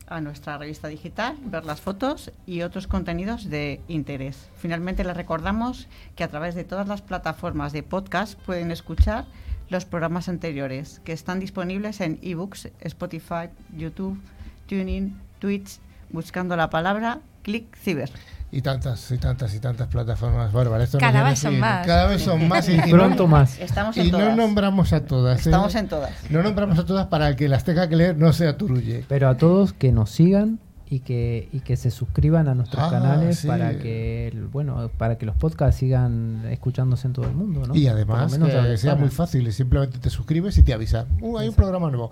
[0.08, 4.50] a nuestra revista digital, ver las fotos y otros contenidos de interés.
[4.56, 9.26] Finalmente les recordamos que a través de todas las plataformas de podcast pueden escuchar
[9.70, 14.20] los programas anteriores que están disponibles en ebooks, Spotify, YouTube,
[14.68, 18.10] Tuning, Twitch, buscando la palabra Click Ciber.
[18.50, 20.86] Y tantas, y tantas, y tantas plataformas bárbaras.
[20.86, 21.86] Esto no Cada vez son más.
[21.86, 22.70] Cada vez son más.
[22.70, 23.60] Y, y pronto no, más.
[23.60, 25.40] Estamos en y no nombramos a todas.
[25.40, 25.50] ¿eh?
[25.50, 26.12] Estamos en todas.
[26.30, 29.04] No nombramos a todas para que las tenga que leer no sea turulle.
[29.08, 30.60] Pero a todos que nos sigan
[30.90, 33.48] y que, y que se suscriban a nuestros Ah, canales sí.
[33.48, 37.76] para que bueno para que los podcasts sigan escuchándose en todo el mundo, ¿no?
[37.76, 41.06] Y además menos que sea muy fácil, simplemente te suscribes y te avisa.
[41.20, 42.12] Uh, hay un programa nuevo.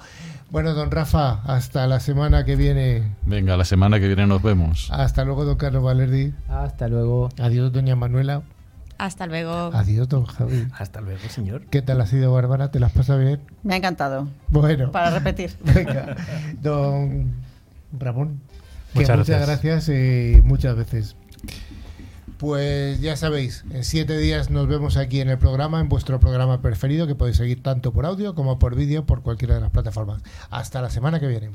[0.51, 3.15] Bueno, don Rafa, hasta la semana que viene.
[3.25, 4.89] Venga, la semana que viene nos vemos.
[4.91, 6.33] Hasta luego, don Carlos Valerdi.
[6.49, 7.29] Hasta luego.
[7.39, 8.41] Adiós, doña Manuela.
[8.97, 9.71] Hasta luego.
[9.73, 10.67] Adiós, don Javi.
[10.77, 11.65] Hasta luego, señor.
[11.65, 12.71] ¿Qué tal ha sido, Bárbara?
[12.71, 13.39] ¿Te las pasa bien?
[13.63, 14.27] Me ha encantado.
[14.49, 15.51] Bueno, Para repetir.
[15.63, 16.15] venga.
[16.61, 17.33] Don
[17.97, 18.39] Ramón,
[18.95, 19.83] que Muchas muchas gracias.
[19.85, 21.15] gracias y muchas veces.
[22.37, 26.61] Pues ya sabéis, en siete días nos vemos aquí en el programa, en vuestro programa
[26.61, 30.21] preferido, que podéis seguir tanto por audio como por vídeo por cualquiera de las plataformas.
[30.49, 31.49] Hasta la semana que viene.